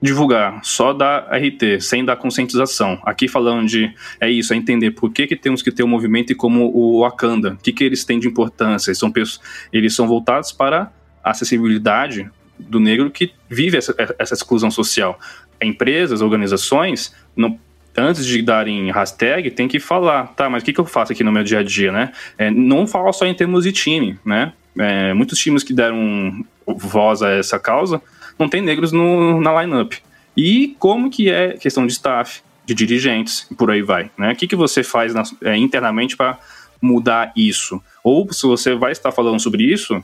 [0.00, 3.00] divulgar, só dar RT, sem dar conscientização.
[3.04, 6.34] Aqui falando de, é isso, é entender por que, que temos que ter um movimento
[6.36, 9.12] como o Wakanda, o que, que eles têm de importância, eles são,
[9.72, 10.92] eles são voltados para
[11.24, 15.18] a acessibilidade do negro que vive essa, essa exclusão social.
[15.60, 17.58] Empresas, organizações, não,
[17.96, 21.24] antes de darem hashtag, tem que falar, tá, mas o que, que eu faço aqui
[21.24, 22.12] no meu dia a dia, né?
[22.36, 24.52] É, não fala só em termos de time, né?
[24.78, 28.02] É, muitos times que deram voz a essa causa
[28.38, 29.94] não tem negros no, na lineup.
[30.36, 34.32] E como que é questão de staff, de dirigentes, e por aí vai, né?
[34.32, 36.38] O que, que você faz na, é, internamente para
[36.80, 37.80] mudar isso?
[38.04, 40.02] Ou se você vai estar falando sobre isso,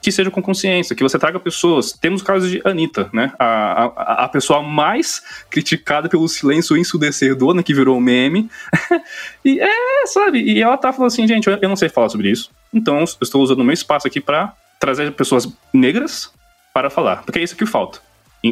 [0.00, 1.92] que seja com consciência, que você traga pessoas.
[1.92, 3.32] Temos o caso de Anitta, né?
[3.38, 7.62] A, a, a pessoa mais criticada pelo silêncio ensurdecedor, né?
[7.62, 8.48] Que virou meme.
[9.44, 10.40] e é, sabe?
[10.40, 12.50] E ela tá falando assim, gente, eu não sei falar sobre isso.
[12.72, 16.32] Então, eu estou usando o meu espaço aqui para trazer pessoas negras
[16.78, 17.22] para falar.
[17.24, 18.00] Porque é isso que falta.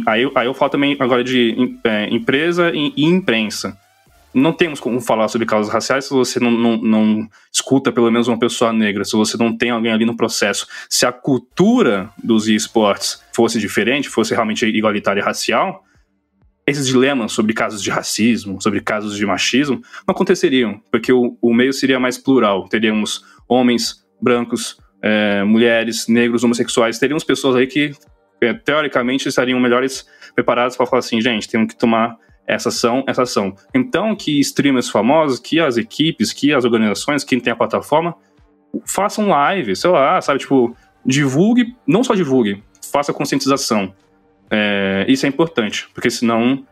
[0.07, 3.79] Aí, aí eu falo também agora de é, empresa e, e imprensa
[4.37, 8.29] não temos como falar sobre causas raciais se você não, não, não, escuta pelo menos
[8.29, 10.66] uma pessoa negra, se você não tem alguém ali no processo.
[10.91, 15.83] Se a cultura dos esportes fosse diferente, fosse realmente igualitária e racial,
[16.66, 21.55] esses dilemas sobre casos de racismo, sobre casos de machismo, não aconteceriam, porque o, o
[21.55, 22.68] meio seria mais plural.
[22.68, 27.93] Teríamos homens, brancos, é, mulheres, negros, homossexuais, teríamos pessoas aí que,
[28.64, 32.16] teoricamente, estariam melhores preparadas para falar assim, gente, temos que tomar
[32.47, 33.55] essa ação, essa ação.
[33.74, 38.14] Então, que streamers famosos, que as equipes, que as organizações, quem tem a plataforma,
[38.84, 40.41] façam live, sei lá, sabe?
[40.41, 42.62] Tipo, divulgue, não só divulgue,
[42.93, 43.93] faça conscientização.
[44.51, 46.64] É, isso é importante, porque senão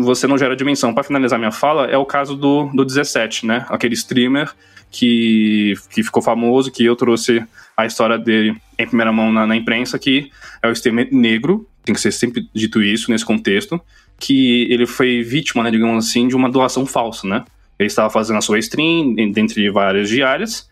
[0.00, 0.92] você não gera dimensão.
[0.92, 3.64] Para finalizar minha fala, é o caso do, do 17, né?
[3.68, 4.52] Aquele streamer
[4.90, 7.44] que, que ficou famoso, que eu trouxe
[7.82, 10.30] a história dele em primeira mão na, na imprensa, que
[10.62, 13.80] é o streamer negro, tem que ser sempre dito isso nesse contexto,
[14.18, 17.44] que ele foi vítima, né, digamos assim, de uma doação falsa, né?
[17.78, 20.68] Ele estava fazendo a sua stream, dentre várias diárias,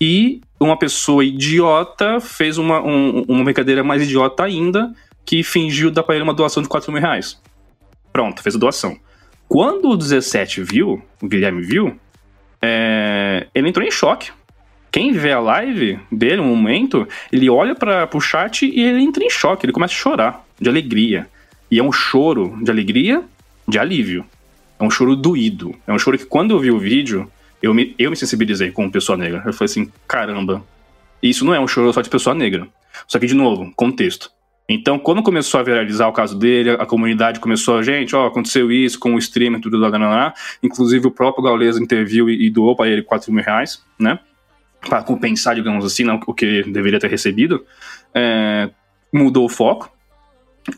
[0.00, 4.92] e uma pessoa idiota fez uma, um, uma brincadeira mais idiota ainda,
[5.24, 7.40] que fingiu dar para ele uma doação de 4 mil reais.
[8.12, 8.96] Pronto, fez a doação.
[9.48, 11.98] Quando o 17 viu, o Guilherme viu,
[12.62, 14.30] é, ele entrou em choque.
[14.94, 19.24] Quem vê a live dele, um momento, ele olha para o chat e ele entra
[19.24, 21.26] em choque, ele começa a chorar de alegria.
[21.68, 23.20] E é um choro de alegria,
[23.66, 24.24] de alívio.
[24.78, 25.74] É um choro doído.
[25.84, 27.28] É um choro que quando eu vi o vídeo,
[27.60, 29.42] eu me, eu me sensibilizei como pessoa negra.
[29.44, 30.64] Eu falei assim, caramba.
[31.20, 32.68] Isso não é um choro só de pessoa negra.
[33.08, 34.30] Só que, de novo, contexto.
[34.68, 39.00] Então, quando começou a viralizar o caso dele, a comunidade começou, gente, ó, aconteceu isso
[39.00, 40.34] com o streamer, tudo lá, lá, lá.
[40.62, 44.20] Inclusive, o próprio Gaules interviu e, e doou para ele 4 mil reais, né?
[44.88, 47.64] Para compensar, digamos assim, não, o que deveria ter recebido.
[48.14, 48.70] É,
[49.12, 49.94] mudou o foco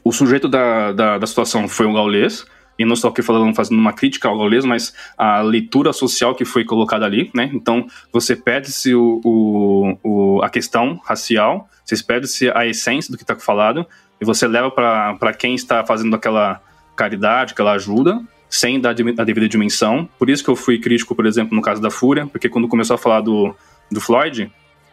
[0.03, 2.45] o sujeito da, da, da situação foi o gaulês,
[2.79, 6.45] e não estou aqui falando, fazendo uma crítica ao gaulês, mas a leitura social que
[6.45, 7.51] foi colocada ali, né?
[7.55, 13.23] Então, você perde-se o, o, o, a questão racial, você perde-se a essência do que
[13.23, 13.87] está falado,
[14.21, 16.61] e você leva para quem está fazendo aquela
[16.95, 20.09] caridade, aquela ajuda, sem dar a devida dimensão.
[20.19, 22.95] Por isso que eu fui crítico, por exemplo, no caso da Fúria, porque quando começou
[22.95, 23.55] a falar do,
[23.91, 24.51] do Floyd,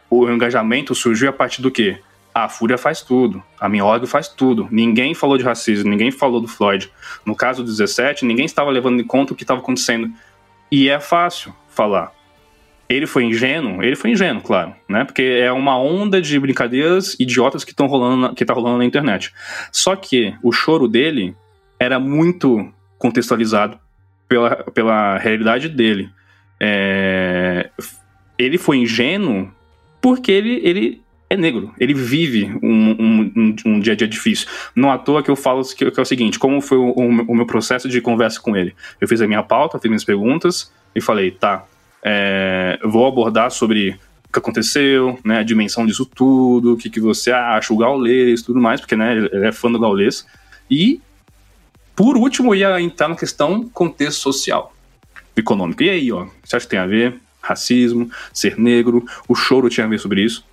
[0.10, 2.00] o engajamento surgiu a partir do quê?
[2.34, 4.68] a Fúria faz tudo, a Minhorg faz tudo.
[4.72, 6.92] Ninguém falou de racismo, ninguém falou do Floyd.
[7.24, 10.12] No caso do 17, ninguém estava levando em conta o que estava acontecendo.
[10.72, 12.12] E é fácil falar.
[12.90, 13.84] Ele foi ingênuo?
[13.84, 15.04] Ele foi ingênuo, claro, né?
[15.04, 19.32] Porque é uma onda de brincadeiras idiotas que estão rolando, que tá rolando na internet.
[19.72, 21.36] Só que o choro dele
[21.80, 23.80] era muito contextualizado
[24.28, 26.10] pela, pela realidade dele.
[26.60, 27.43] É,
[28.38, 29.52] ele foi ingênuo
[30.02, 31.74] porque ele, ele é negro.
[31.80, 34.48] Ele vive um, um, um, dia a dia difícil.
[34.76, 37.36] Não à toa que eu falo que, que é o seguinte: como foi o, o,
[37.36, 38.76] meu processo de conversa com ele?
[39.02, 41.66] Eu fiz a minha pauta, fiz minhas perguntas e falei, tá,
[42.04, 47.00] é, vou abordar sobre o que aconteceu, né, a dimensão disso tudo, o que, que
[47.00, 50.26] você acha, o Gaules e tudo mais, porque né, ele é fã do Gaules.
[50.70, 51.02] E,
[51.96, 54.74] por último, ia entrar na questão contexto social,
[55.36, 55.84] econômico.
[55.84, 57.20] E aí, ó, você acha que tem a ver?
[57.44, 60.46] Racismo, ser negro, o choro tinha a ver sobre isso.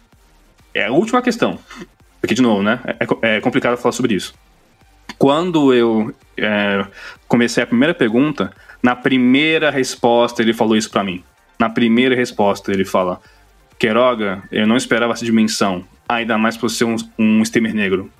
[0.74, 1.58] É a última questão.
[2.20, 2.80] Porque, de novo, né?
[3.22, 4.34] É, é complicado falar sobre isso.
[5.16, 6.84] Quando eu é,
[7.28, 11.22] comecei a primeira pergunta, na primeira resposta ele falou isso para mim.
[11.58, 13.20] Na primeira resposta ele fala:
[13.78, 18.10] Queiroga, eu não esperava essa dimensão, ainda mais por ser um, um streamer negro.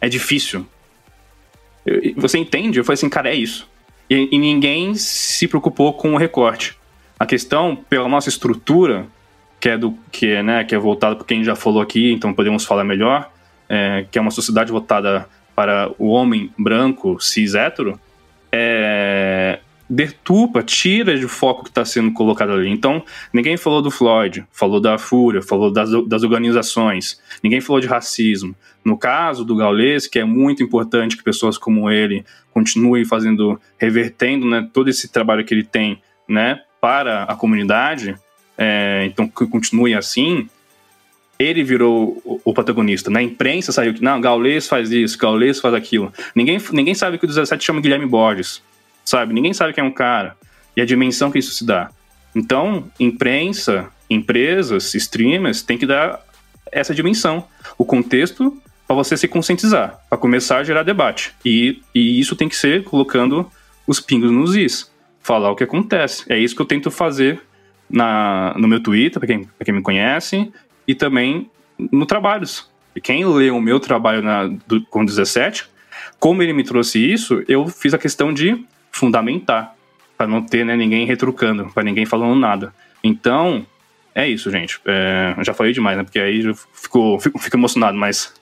[0.00, 0.66] É difícil.
[1.84, 2.78] Eu, você entende?
[2.78, 3.68] Eu falei assim, cara, é isso.
[4.08, 6.76] E, e ninguém se preocupou com o recorte.
[7.18, 9.06] A questão, pela nossa estrutura,
[9.58, 12.32] que é do que é, né, que é voltado para quem já falou aqui, então
[12.32, 13.30] podemos falar melhor,
[13.68, 17.98] é, que é uma sociedade voltada para o homem branco cis hétero,
[18.52, 22.68] é, deturpa, tira de foco que está sendo colocado ali.
[22.68, 23.02] Então,
[23.32, 28.54] ninguém falou do Floyd, falou da Fúria, falou das, das organizações, ninguém falou de racismo.
[28.84, 34.46] No caso do Gaules, que é muito importante que pessoas como ele continuem fazendo, revertendo
[34.46, 38.16] né, todo esse trabalho que ele tem né, para a comunidade,
[38.56, 40.48] é, então que continue assim,
[41.38, 43.10] ele virou o, o, protagonista.
[43.10, 46.12] Na imprensa saiu que, não, Gaules faz isso, Gaules faz aquilo.
[46.34, 48.62] Ninguém, ninguém sabe que o 17 chama Guilherme Borges,
[49.04, 49.34] sabe?
[49.34, 50.36] Ninguém sabe quem é um cara.
[50.76, 51.90] E a dimensão que isso se dá.
[52.34, 56.24] Então, imprensa, empresas, streamers, tem que dar
[56.72, 57.44] essa dimensão.
[57.78, 61.34] O contexto para você se conscientizar, para começar a gerar debate.
[61.44, 63.50] E, e isso tem que ser colocando
[63.86, 64.90] os pingos nos is.
[65.26, 66.24] Falar o que acontece.
[66.28, 67.42] É isso que eu tento fazer
[67.90, 70.52] na, no meu Twitter, para quem, quem me conhece,
[70.86, 72.70] e também no Trabalhos.
[72.94, 75.68] E quem lê o meu trabalho na, do, com 17,
[76.20, 79.74] como ele me trouxe isso, eu fiz a questão de fundamentar,
[80.16, 82.72] para não ter né, ninguém retrucando, para ninguém falando nada.
[83.02, 83.66] Então,
[84.14, 84.80] é isso, gente.
[84.86, 86.04] É, já falei demais, né?
[86.04, 88.32] Porque aí eu fico, fico, fico emocionado, mas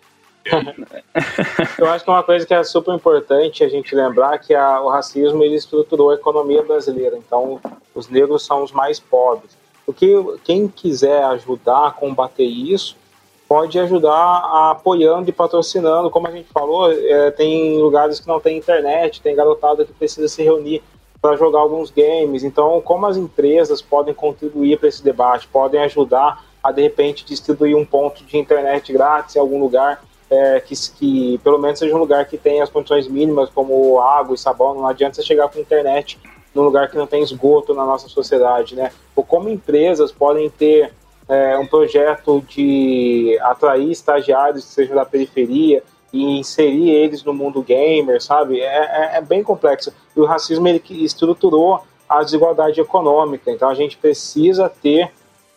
[1.79, 4.81] eu acho que uma coisa que é super importante a gente lembrar é que a,
[4.81, 7.17] o racismo ele estruturou a economia brasileira.
[7.17, 7.61] Então,
[7.95, 9.57] os negros são os mais pobres.
[9.87, 10.15] O que
[10.45, 12.97] quem quiser ajudar a combater isso
[13.49, 16.11] pode ajudar apoiando e patrocinando.
[16.11, 20.29] Como a gente falou, é, tem lugares que não tem internet, tem garotada que precisa
[20.29, 20.83] se reunir
[21.21, 22.45] para jogar alguns games.
[22.45, 27.77] Então, como as empresas podem contribuir para esse debate, podem ajudar a de repente distribuir
[27.77, 30.03] um ponto de internet grátis em algum lugar
[30.35, 34.35] é, que, que pelo menos seja um lugar que tenha as condições mínimas, como água
[34.35, 34.75] e sabão.
[34.75, 36.19] Não adianta você chegar com internet
[36.55, 38.93] num lugar que não tem esgoto na nossa sociedade, né?
[39.15, 40.93] Ou como empresas podem ter
[41.29, 45.83] é, um projeto de atrair estagiários que sejam da periferia
[46.13, 48.61] e inserir eles no mundo gamer, sabe?
[48.61, 49.93] É, é, é bem complexo.
[50.17, 53.51] E o racismo ele estruturou a desigualdade econômica.
[53.51, 55.11] Então a gente precisa ter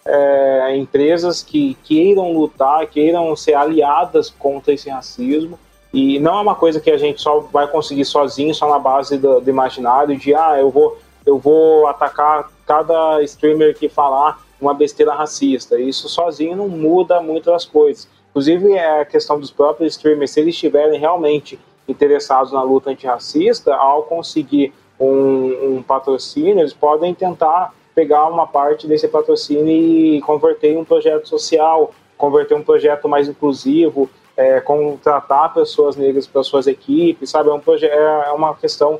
[0.07, 5.59] é, empresas que queiram lutar, queiram ser aliadas contra esse racismo.
[5.93, 9.17] E não é uma coisa que a gente só vai conseguir sozinho, só na base
[9.17, 14.73] do, do imaginário de ah, eu vou, eu vou atacar cada streamer que falar uma
[14.73, 15.79] besteira racista.
[15.79, 18.07] Isso sozinho não muda muitas coisas.
[18.29, 23.73] Inclusive, é a questão dos próprios streamers, se eles estiverem realmente interessados na luta antirracista,
[23.73, 30.73] ao conseguir um, um patrocínio, eles podem tentar pegar uma parte desse patrocínio e converter
[30.73, 36.67] em um projeto social, converter um projeto mais inclusivo, é, contratar pessoas negras para suas
[36.67, 37.49] equipes, sabe?
[37.49, 38.99] É, um é uma questão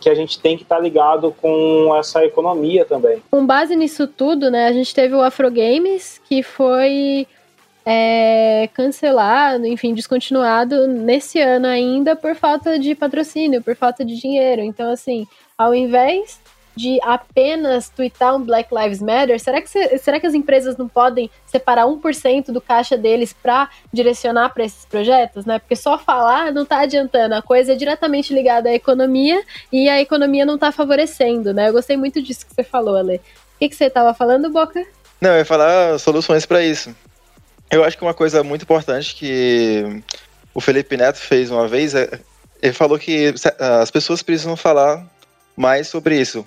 [0.00, 3.22] que a gente tem que estar tá ligado com essa economia também.
[3.30, 7.28] Com base nisso tudo, né, a gente teve o Afro Games, que foi
[7.86, 14.62] é, cancelado, enfim, descontinuado nesse ano ainda por falta de patrocínio, por falta de dinheiro.
[14.62, 16.41] Então, assim, ao invés
[16.76, 21.30] de apenas twittar um Black Lives Matter, será que, será que as empresas não podem
[21.46, 25.58] separar 1% do caixa deles para direcionar para esses projetos, né?
[25.58, 30.00] Porque só falar não está adiantando, a coisa é diretamente ligada à economia e a
[30.00, 31.68] economia não está favorecendo, né?
[31.68, 33.16] Eu gostei muito disso que você falou, Ale.
[33.16, 34.84] O que, que você estava falando, Boca?
[35.20, 36.94] Não, eu ia falar soluções para isso.
[37.70, 40.02] Eu acho que uma coisa muito importante que
[40.52, 42.20] o Felipe Neto fez uma vez é
[42.62, 45.04] ele falou que as pessoas precisam falar
[45.56, 46.46] mais sobre isso.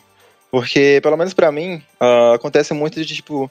[0.51, 3.49] Porque, pelo menos para mim, uh, acontece muito de tipo.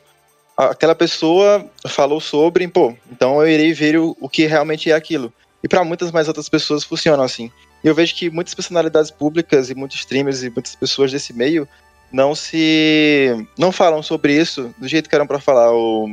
[0.57, 5.33] Aquela pessoa falou sobre, pô, então eu irei ver o, o que realmente é aquilo.
[5.63, 7.51] E para muitas mais outras pessoas funcionam assim.
[7.83, 11.69] E eu vejo que muitas personalidades públicas e muitos streamers e muitas pessoas desse meio
[12.13, 13.47] não se.
[13.59, 16.09] não falam sobre isso do jeito que eram para falar, ou,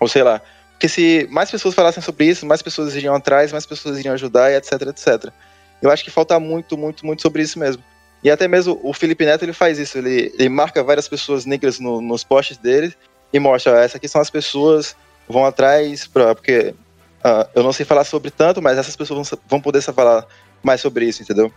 [0.00, 0.42] ou sei lá,
[0.72, 4.50] Porque se mais pessoas falassem sobre isso, mais pessoas iriam atrás, mais pessoas iriam ajudar,
[4.50, 5.32] e etc, etc.
[5.80, 7.82] Eu acho que falta muito, muito, muito sobre isso mesmo.
[8.24, 11.78] E até mesmo o Felipe Neto ele faz isso, ele, ele marca várias pessoas negras
[11.78, 12.94] no, nos posts dele
[13.30, 14.96] e mostra, ó, essas aqui são as pessoas,
[15.28, 16.74] vão atrás, pra, porque
[17.22, 20.26] uh, eu não sei falar sobre tanto, mas essas pessoas vão, vão poder falar
[20.62, 21.52] mais sobre isso, entendeu?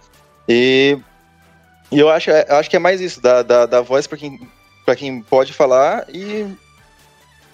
[0.45, 0.99] E,
[1.89, 4.37] e eu, acho, eu acho que é mais isso, da, da, da voz para quem,
[4.97, 6.45] quem pode falar e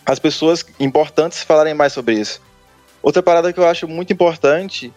[0.03, 2.41] as pessoas importantes falarem mais sobre isso.
[3.01, 4.91] Outra parada que eu acho muito importante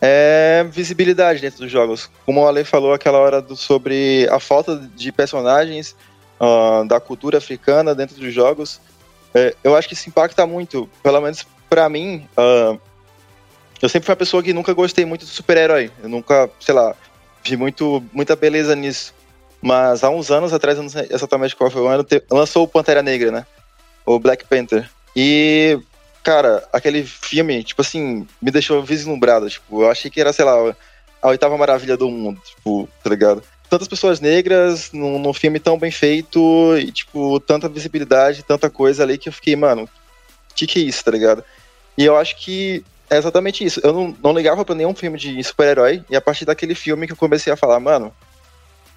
[0.00, 2.10] é visibilidade dentro dos jogos.
[2.24, 5.96] Como o Ale falou aquela hora do, sobre a falta de personagens
[6.40, 8.80] uh, da cultura africana dentro dos jogos,
[9.34, 12.26] é, eu acho que isso impacta muito, pelo menos para mim.
[12.36, 12.80] Uh,
[13.80, 15.90] eu sempre fui uma pessoa que nunca gostei muito de super-herói.
[16.02, 16.94] Eu nunca, sei lá,
[17.44, 19.14] vi muito, muita beleza nisso.
[19.60, 22.68] Mas há uns anos atrás, eu não sei exatamente qual foi o ano, lançou o
[22.68, 23.46] Pantera Negra, né?
[24.06, 24.88] O Black Panther.
[25.14, 25.78] E
[26.22, 29.48] cara, aquele filme, tipo assim, me deixou vislumbrado.
[29.48, 30.74] Tipo, eu achei que era, sei lá,
[31.22, 33.42] a oitava maravilha do mundo, tipo, tá ligado?
[33.68, 39.02] Tantas pessoas negras num, num filme tão bem feito e, tipo, tanta visibilidade, tanta coisa
[39.02, 39.88] ali que eu fiquei, mano,
[40.54, 41.44] que que é isso, tá ligado?
[41.96, 43.80] E eu acho que é exatamente isso.
[43.82, 47.12] Eu não, não ligava pra nenhum filme de super-herói e a partir daquele filme que
[47.12, 48.14] eu comecei a falar, mano,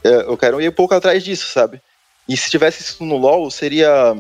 [0.04, 1.82] é, eu quero ir um pouco atrás disso, sabe?
[2.28, 4.16] E se tivesse isso no LoL, seria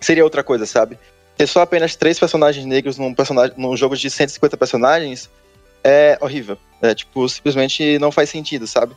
[0.00, 0.98] seria outra coisa, sabe?
[1.36, 5.30] Ter só apenas três personagens negros num, personagem, num jogo de 150 personagens
[5.84, 6.58] é horrível.
[6.82, 8.94] É, tipo, simplesmente não faz sentido, sabe?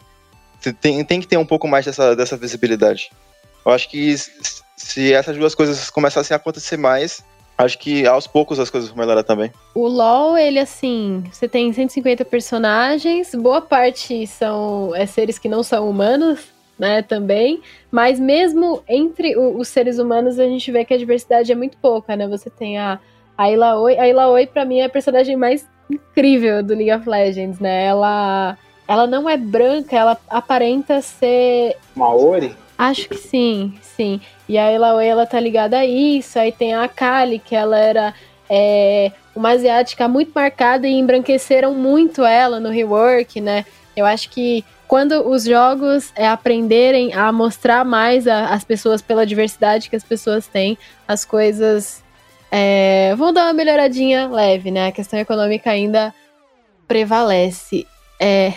[0.82, 3.12] Tem, tem que ter um pouco mais dessa, dessa visibilidade.
[3.66, 4.16] Eu acho que
[4.76, 7.24] se essas duas coisas começassem a acontecer mais,
[7.58, 9.52] acho que aos poucos as coisas vão melhorar também.
[9.76, 15.62] O LoL, ele assim, você tem 150 personagens, boa parte são é, seres que não
[15.62, 16.40] são humanos,
[16.80, 17.62] né, também.
[17.92, 21.78] Mas mesmo entre o, os seres humanos, a gente vê que a diversidade é muito
[21.78, 22.28] pouca, né?
[22.28, 23.00] Você tem a,
[23.38, 24.00] a Ilaoi.
[24.00, 27.86] A Ilaoi, pra mim, é a personagem mais incrível do League of Legends, né?
[27.86, 28.58] Ela,
[28.88, 31.76] ela não é branca, ela aparenta ser...
[31.96, 32.56] Maori?
[32.78, 34.22] Acho que sim, sim.
[34.48, 36.40] E a Ilaoi, ela tá ligada a isso.
[36.40, 38.14] Aí tem a Akali, que ela era...
[38.52, 43.64] É, uma asiática muito marcada e embranqueceram muito ela no rework, né?
[43.96, 49.88] Eu acho que quando os jogos é, aprenderem a mostrar mais as pessoas pela diversidade
[49.88, 52.04] que as pessoas têm, as coisas
[52.52, 54.88] é, vão dar uma melhoradinha leve, né?
[54.88, 56.12] A questão econômica ainda
[56.88, 57.86] prevalece.
[58.20, 58.52] É...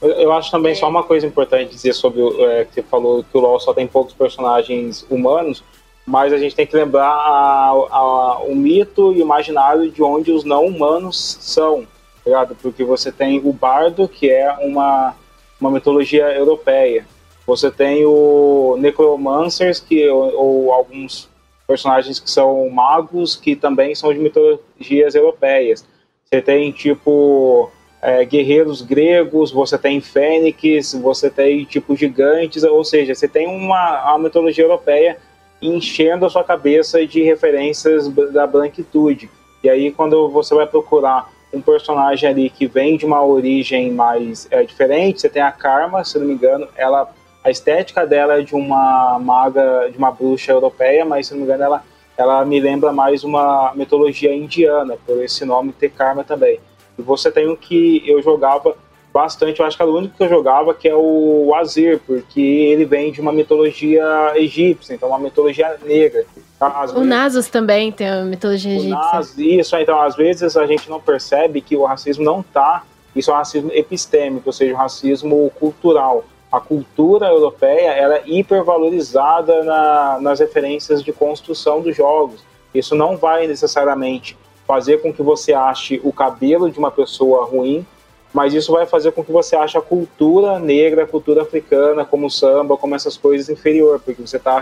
[0.00, 3.40] Eu, acho também só uma coisa importante dizer sobre é, que você falou que o
[3.40, 5.64] LoL só tem poucos personagens humanos,
[6.06, 10.30] mas a gente tem que lembrar a, a, o mito e o imaginário de onde
[10.30, 11.84] os não humanos são
[12.30, 12.56] ligado?
[12.60, 15.14] Porque você tem o bardo, que é uma,
[15.60, 17.06] uma mitologia europeia.
[17.46, 21.28] Você tem o necromancers, que ou, ou alguns
[21.66, 25.86] personagens que são magos, que também são de mitologias europeias.
[26.24, 27.70] Você tem tipo
[28.02, 34.10] é, guerreiros gregos, você tem fênix, você tem tipo gigantes, ou seja, você tem uma,
[34.10, 35.18] uma mitologia europeia
[35.60, 39.30] enchendo a sua cabeça de referências da branquitude.
[39.62, 44.46] E aí quando você vai procurar um personagem ali que vem de uma origem mais
[44.50, 45.20] é, diferente.
[45.20, 47.10] Você tem a Karma, se não me engano, ela
[47.42, 51.44] a estética dela é de uma maga, de uma bruxa europeia, mas se não me
[51.44, 51.82] engano ela
[52.16, 56.60] ela me lembra mais uma mitologia indiana, por esse nome ter Karma também.
[56.96, 58.76] E você tem um que eu jogava
[59.14, 62.40] bastante, eu acho que era o único que eu jogava, que é o Azir, porque
[62.40, 66.26] ele vem de uma mitologia egípcia, então uma mitologia negra.
[66.60, 68.96] Às o vezes, Nasus também tem a mitologia egípcia.
[68.96, 72.82] Nasus, isso, então às vezes a gente não percebe que o racismo não está,
[73.14, 76.24] isso é um racismo epistêmico, ou seja, um racismo cultural.
[76.50, 82.40] A cultura europeia ela é hipervalorizada na, nas referências de construção dos jogos.
[82.74, 84.36] Isso não vai necessariamente
[84.66, 87.86] fazer com que você ache o cabelo de uma pessoa ruim,
[88.34, 92.26] mas isso vai fazer com que você ache a cultura negra, a cultura africana, como
[92.26, 94.60] o samba, como essas coisas inferior, porque você está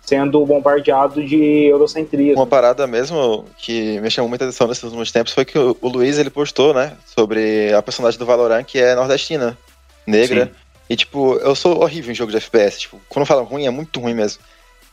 [0.00, 2.40] sendo bombardeado de eurocentrismo.
[2.40, 5.88] Uma parada mesmo que me chamou muita atenção nesses últimos tempos foi que o, o
[5.88, 9.56] Luiz ele postou, né, sobre a personagem do Valorant que é nordestina,
[10.04, 10.46] negra.
[10.46, 10.52] Sim.
[10.90, 14.00] E tipo, eu sou horrível em jogo de FPS, tipo, quando fala ruim é muito
[14.00, 14.42] ruim mesmo.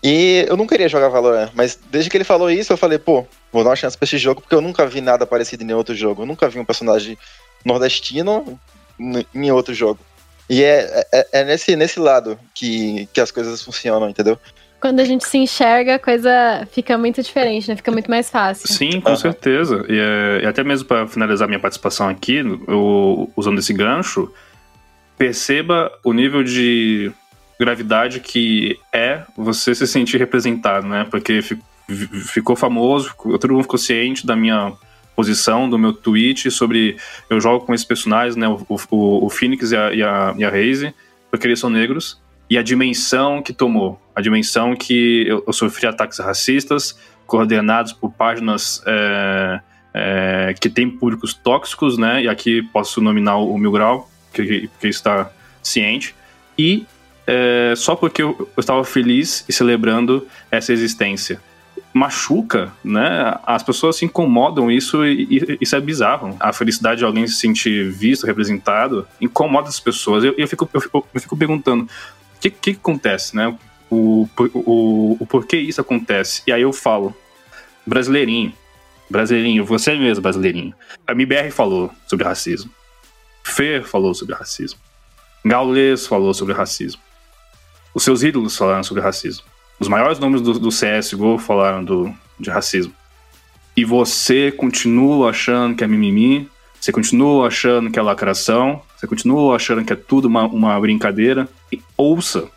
[0.03, 3.25] E eu não queria jogar Valorant, mas desde que ele falou isso, eu falei, pô,
[3.51, 5.80] vou dar uma chance pra esse jogo, porque eu nunca vi nada parecido em nenhum
[5.80, 6.21] outro jogo.
[6.21, 7.17] Eu nunca vi um personagem
[7.66, 8.60] nordestino
[9.34, 9.99] em outro jogo.
[10.49, 14.38] E é, é, é, nesse, nesse lado que, que as coisas funcionam, entendeu?
[14.80, 17.76] quando a gente se enxerga, a coisa fica muito diferente, né?
[17.76, 18.68] Fica muito mais fácil.
[18.68, 19.16] Sim, com uhum.
[19.16, 19.86] certeza.
[19.89, 22.38] E, é, e, até mesmo para finalizar minha participação aqui,
[22.68, 24.32] eu, usando esse gancho,
[25.18, 27.12] perceba o nível de
[27.60, 31.05] gravidade que é você se sentir representado, né?
[31.12, 31.41] Porque
[32.28, 34.72] ficou famoso, todo mundo ficou ciente da minha
[35.20, 36.95] posição, do meu tweet sobre
[37.30, 40.45] eu jogo com esses personagens, né, o, o, o Phoenix e a, e a, e
[40.45, 40.95] a Raze,
[41.30, 45.86] porque eles são negros, e a dimensão que tomou, a dimensão que eu, eu sofri
[45.86, 46.97] ataques racistas,
[47.28, 49.59] coordenados por páginas é,
[49.93, 54.88] é, que têm públicos tóxicos, né, e aqui posso nominar o Mil Grau, que, que
[54.88, 55.30] está
[55.61, 56.15] ciente,
[56.57, 56.86] e
[57.28, 61.41] é, só porque eu, eu estava feliz e celebrando essa existência
[61.99, 63.37] machuca, né?
[63.45, 66.35] As pessoas se incomodam isso e, e, isso é bizarro.
[66.39, 70.23] A felicidade de alguém se sentir visto, representado, incomoda as pessoas.
[70.23, 73.53] Eu, eu, fico, eu, fico, eu fico perguntando, o que, que acontece, né?
[73.91, 76.41] O, o, o porquê isso acontece?
[76.47, 77.13] E aí eu falo,
[77.85, 78.53] brasileirinho,
[79.09, 80.73] brasileirinho, você mesmo, brasileirinho.
[81.05, 82.71] A MBR falou sobre racismo.
[83.43, 84.79] Fer falou sobre racismo.
[85.43, 87.01] Gaules falou sobre racismo.
[87.93, 89.43] Os seus ídolos falaram sobre racismo.
[89.80, 92.93] Os maiores nomes do, do CSGO falaram do, de racismo.
[93.75, 96.49] E você continua achando que é mimimi,
[96.80, 101.47] você continua achando que é lacração, você continua achando que é tudo uma, uma brincadeira.
[101.71, 102.49] E ouça,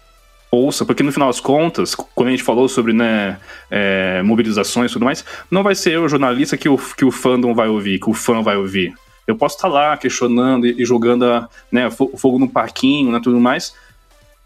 [0.51, 3.39] ouça, porque no final das contas, quando a gente falou sobre né,
[3.71, 7.55] é, mobilizações e tudo mais, não vai ser o jornalista que o, que o fandom
[7.55, 8.93] vai ouvir, que o fã vai ouvir.
[9.27, 13.39] Eu posso estar lá questionando e, e jogando a, né, fogo no parquinho né, tudo
[13.41, 13.75] mais,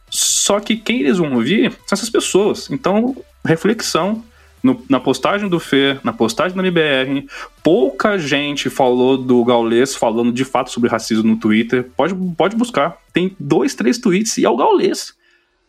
[0.09, 2.71] só que quem eles vão ouvir são essas pessoas.
[2.71, 4.25] Então, reflexão.
[4.63, 7.29] No, na postagem do Fê, na postagem da MBR,
[7.63, 11.89] pouca gente falou do Gaules falando de fato sobre racismo no Twitter.
[11.97, 12.97] Pode, pode buscar.
[13.13, 15.15] Tem dois, três tweets e é o Gaules,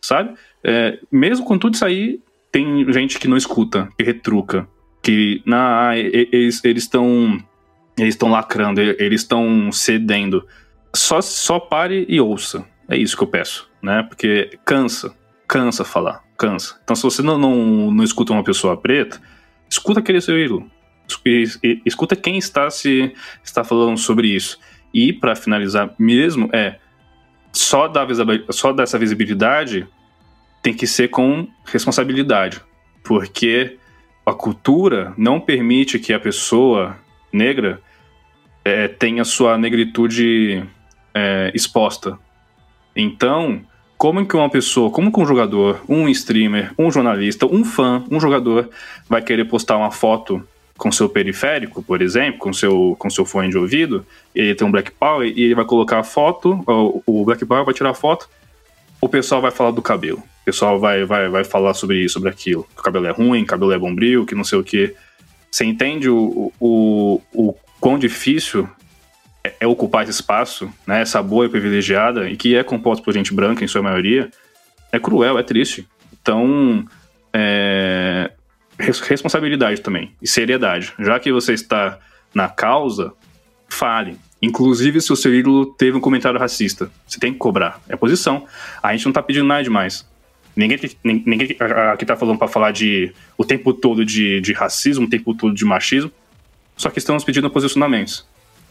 [0.00, 0.34] sabe?
[0.64, 2.18] É, mesmo com tudo isso aí,
[2.50, 4.66] tem gente que não escuta, que retruca,
[5.00, 7.38] que na, eles estão
[7.96, 10.46] eles estão lacrando, eles estão cedendo.
[10.94, 12.64] Só, só pare e ouça.
[12.88, 14.02] É isso que eu peço, né?
[14.02, 15.14] Porque cansa,
[15.46, 16.78] cansa falar, cansa.
[16.82, 19.20] Então, se você não, não, não escuta uma pessoa preta,
[19.68, 20.70] escuta aquele seu ídolo.
[21.84, 24.58] Escuta quem está se está falando sobre isso.
[24.92, 26.78] E para finalizar mesmo é
[27.52, 28.06] só dar
[28.50, 29.86] só dar essa visibilidade
[30.62, 32.60] tem que ser com responsabilidade,
[33.04, 33.78] porque
[34.26, 36.98] a cultura não permite que a pessoa
[37.32, 37.80] negra
[38.64, 40.62] é, tenha sua negritude
[41.14, 42.18] é, exposta,
[42.98, 43.60] então,
[43.96, 48.18] como que uma pessoa, como que um jogador, um streamer, um jornalista, um fã, um
[48.18, 48.68] jogador
[49.08, 50.42] vai querer postar uma foto
[50.76, 54.70] com seu periférico, por exemplo, com seu com seu fone de ouvido, ele tem um
[54.70, 56.62] Black Power e ele vai colocar a foto,
[57.06, 58.28] o, Black Power vai tirar a foto,
[59.00, 60.18] o pessoal vai falar do cabelo.
[60.18, 62.66] O pessoal vai, vai, vai falar sobre isso, sobre aquilo.
[62.74, 64.94] Que o cabelo é ruim, o cabelo é bombril, que não sei o que.
[65.50, 68.68] Você entende o, o, o quão difícil
[69.60, 73.34] é, ocupar esse espaço, né, essa boa e privilegiada, e que é composto por gente
[73.34, 74.30] branca em sua maioria,
[74.92, 75.86] é cruel, é triste.
[76.20, 76.84] Então,
[77.32, 78.30] é,
[78.78, 80.92] responsabilidade também e seriedade.
[80.98, 81.98] Já que você está
[82.34, 83.12] na causa,
[83.68, 84.16] fale.
[84.40, 87.80] Inclusive, se o seu ídolo teve um comentário racista, você tem que cobrar.
[87.88, 88.46] É posição.
[88.82, 90.08] A gente não está pedindo nada demais.
[90.54, 91.56] Ninguém, ninguém
[91.92, 95.54] aqui está falando para falar de o tempo todo de, de racismo, o tempo todo
[95.54, 96.10] de machismo.
[96.76, 98.26] Só que estamos pedindo posicionamentos.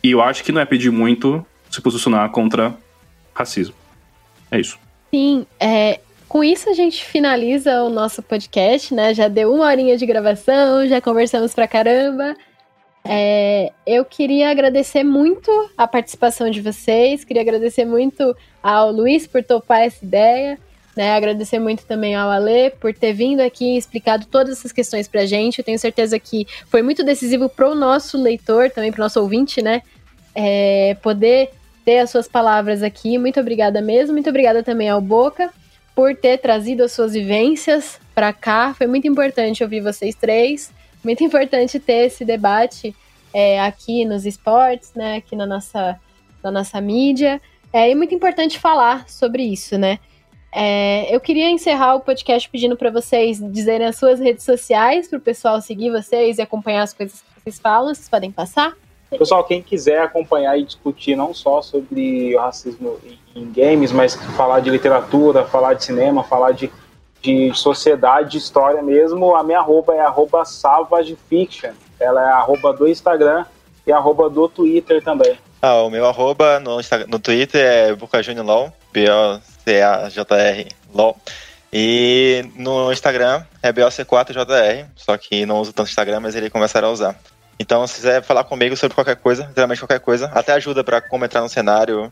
[0.08, 2.74] E eu acho que não é pedir muito se posicionar contra
[3.34, 3.76] racismo.
[4.50, 4.80] É isso.
[5.14, 6.00] Sim, é,
[6.30, 9.14] com isso a gente finaliza o nosso podcast, né?
[9.14, 12.38] Já deu uma horinha de gravação, já conversamos pra caramba.
[13.04, 18.34] É, eu queria agradecer muito a participação de vocês, queria agradecer muito
[18.64, 20.58] ao Luiz por topar essa ideia,
[20.96, 21.18] né?
[21.18, 25.26] Agradecer muito também ao Ale por ter vindo aqui e explicado todas essas questões pra
[25.26, 25.60] gente.
[25.60, 29.82] Eu tenho certeza que foi muito decisivo pro nosso leitor, também pro nosso ouvinte, né?
[30.40, 31.50] É, poder
[31.84, 33.18] ter as suas palavras aqui.
[33.18, 34.14] Muito obrigada mesmo.
[34.14, 35.52] Muito obrigada também ao Boca
[35.96, 38.72] por ter trazido as suas vivências para cá.
[38.74, 40.72] Foi muito importante ouvir vocês três.
[41.04, 42.96] Muito importante ter esse debate
[43.34, 45.16] é, aqui nos esportes, né?
[45.16, 46.00] Aqui na nossa,
[46.44, 47.42] na nossa mídia.
[47.74, 49.98] É, e muito importante falar sobre isso, né?
[50.52, 55.18] É, eu queria encerrar o podcast pedindo para vocês dizerem as suas redes sociais para
[55.18, 57.94] o pessoal seguir vocês e acompanhar as coisas que vocês falam.
[57.94, 58.76] Vocês podem passar?
[59.10, 63.00] Pessoal, quem quiser acompanhar e discutir não só sobre racismo
[63.36, 66.70] em games, mas falar de literatura, falar de cinema, falar de,
[67.22, 71.72] de sociedade, de história mesmo, a minha arroba é arroba savagefiction.
[72.00, 73.46] Ela é arroba do Instagram
[73.86, 75.38] e arroba do Twitter também.
[75.62, 76.78] Ah, o meu arroba no,
[77.08, 81.18] no Twitter é BocajunioLol, B-O-C-A-J-R LOL.
[81.72, 86.92] E no Instagram é BOC4JR, só que não uso tanto Instagram, mas ele começará a
[86.92, 87.20] usar.
[87.60, 91.26] Então, se quiser falar comigo sobre qualquer coisa, literalmente qualquer coisa, até ajuda para como
[91.26, 92.12] entrar no cenário,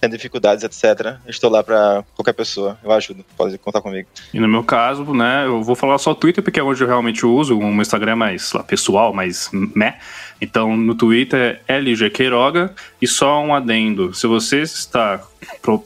[0.00, 1.16] tem dificuldades, etc.
[1.26, 4.08] Estou lá para qualquer pessoa, eu ajudo, pode contar comigo.
[4.32, 7.24] E no meu caso, né, eu vou falar só Twitter porque é onde eu realmente
[7.24, 9.98] uso, um Instagram mais lá, pessoal, mais meh.
[10.40, 15.22] Então no Twitter é LG Queiroga e só um adendo, se você está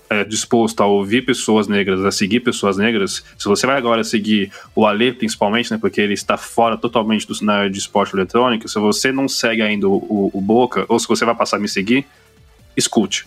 [0.08, 4.50] é, disposto a ouvir pessoas negras, a seguir pessoas negras, se você vai agora seguir
[4.74, 8.78] o Ale principalmente, né, porque ele está fora totalmente do cenário de esporte eletrônico, se
[8.80, 11.68] você não segue ainda o, o, o Boca, ou se você vai passar a me
[11.68, 12.04] seguir,
[12.76, 13.26] escute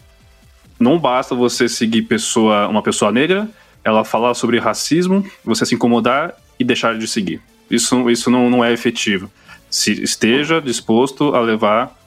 [0.84, 3.50] não basta você seguir pessoa, uma pessoa negra,
[3.84, 7.42] ela falar sobre racismo, você se incomodar e deixar de seguir.
[7.70, 9.32] Isso, isso não, não é efetivo.
[9.74, 12.00] Se esteja disposto a levar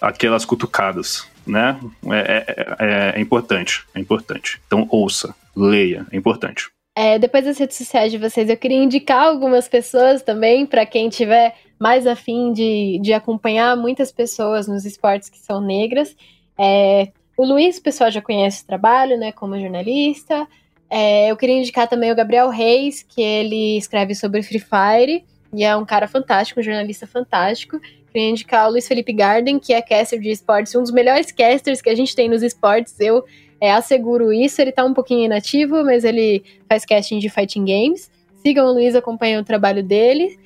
[0.00, 1.78] aquelas cutucadas, né?
[2.10, 4.60] É, é, é, é importante, é importante.
[4.66, 6.68] Então ouça, leia, é importante.
[6.96, 11.08] É, depois das redes sociais de vocês, eu queria indicar algumas pessoas também, para quem
[11.08, 16.16] tiver mais afim de, de acompanhar muitas pessoas nos esportes que são negras.
[16.58, 20.44] É, o Luiz, o pessoal já conhece o trabalho, né, como jornalista.
[20.90, 25.64] É, eu queria indicar também o Gabriel Reis, que ele escreve sobre Free Fire e
[25.64, 27.80] é um cara fantástico, um jornalista fantástico.
[28.12, 31.80] Queria indicar o Luiz Felipe Garden, que é caster de esportes, um dos melhores casters
[31.80, 32.98] que a gente tem nos esportes.
[33.00, 33.24] Eu
[33.60, 34.60] é, asseguro isso.
[34.60, 38.10] Ele tá um pouquinho inativo, mas ele faz casting de fighting games.
[38.36, 40.38] Sigam o Luiz, acompanhem o trabalho dele.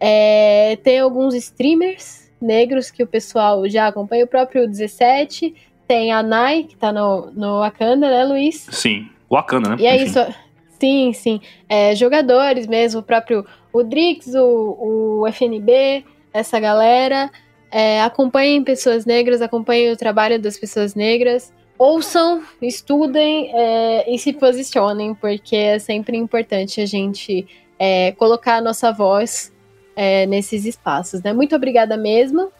[0.00, 5.54] É, tem alguns streamers negros que o pessoal já acompanha, o próprio 17
[5.86, 8.66] tem a Nai, que tá no, no Wakanda, né, Luiz?
[8.70, 9.76] Sim, Wakanda, né?
[9.78, 10.04] E é Enfim.
[10.06, 10.34] isso.
[10.80, 11.40] Sim, sim.
[11.68, 17.30] É, jogadores mesmo, o próprio o Drix, o, o FNB, essa galera.
[17.70, 21.52] É, acompanhem pessoas negras, acompanhem o trabalho das pessoas negras.
[21.78, 27.46] Ouçam, estudem é, e se posicionem, porque é sempre importante a gente
[27.78, 29.52] é, colocar a nossa voz
[29.96, 31.22] é, nesses espaços.
[31.22, 31.32] Né?
[31.32, 32.52] Muito obrigada mesmo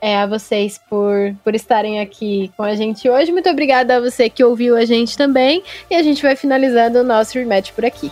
[0.00, 3.32] é, a vocês por, por estarem aqui com a gente hoje.
[3.32, 5.62] Muito obrigada a você que ouviu a gente também.
[5.90, 8.10] E a gente vai finalizando o nosso rematch por aqui.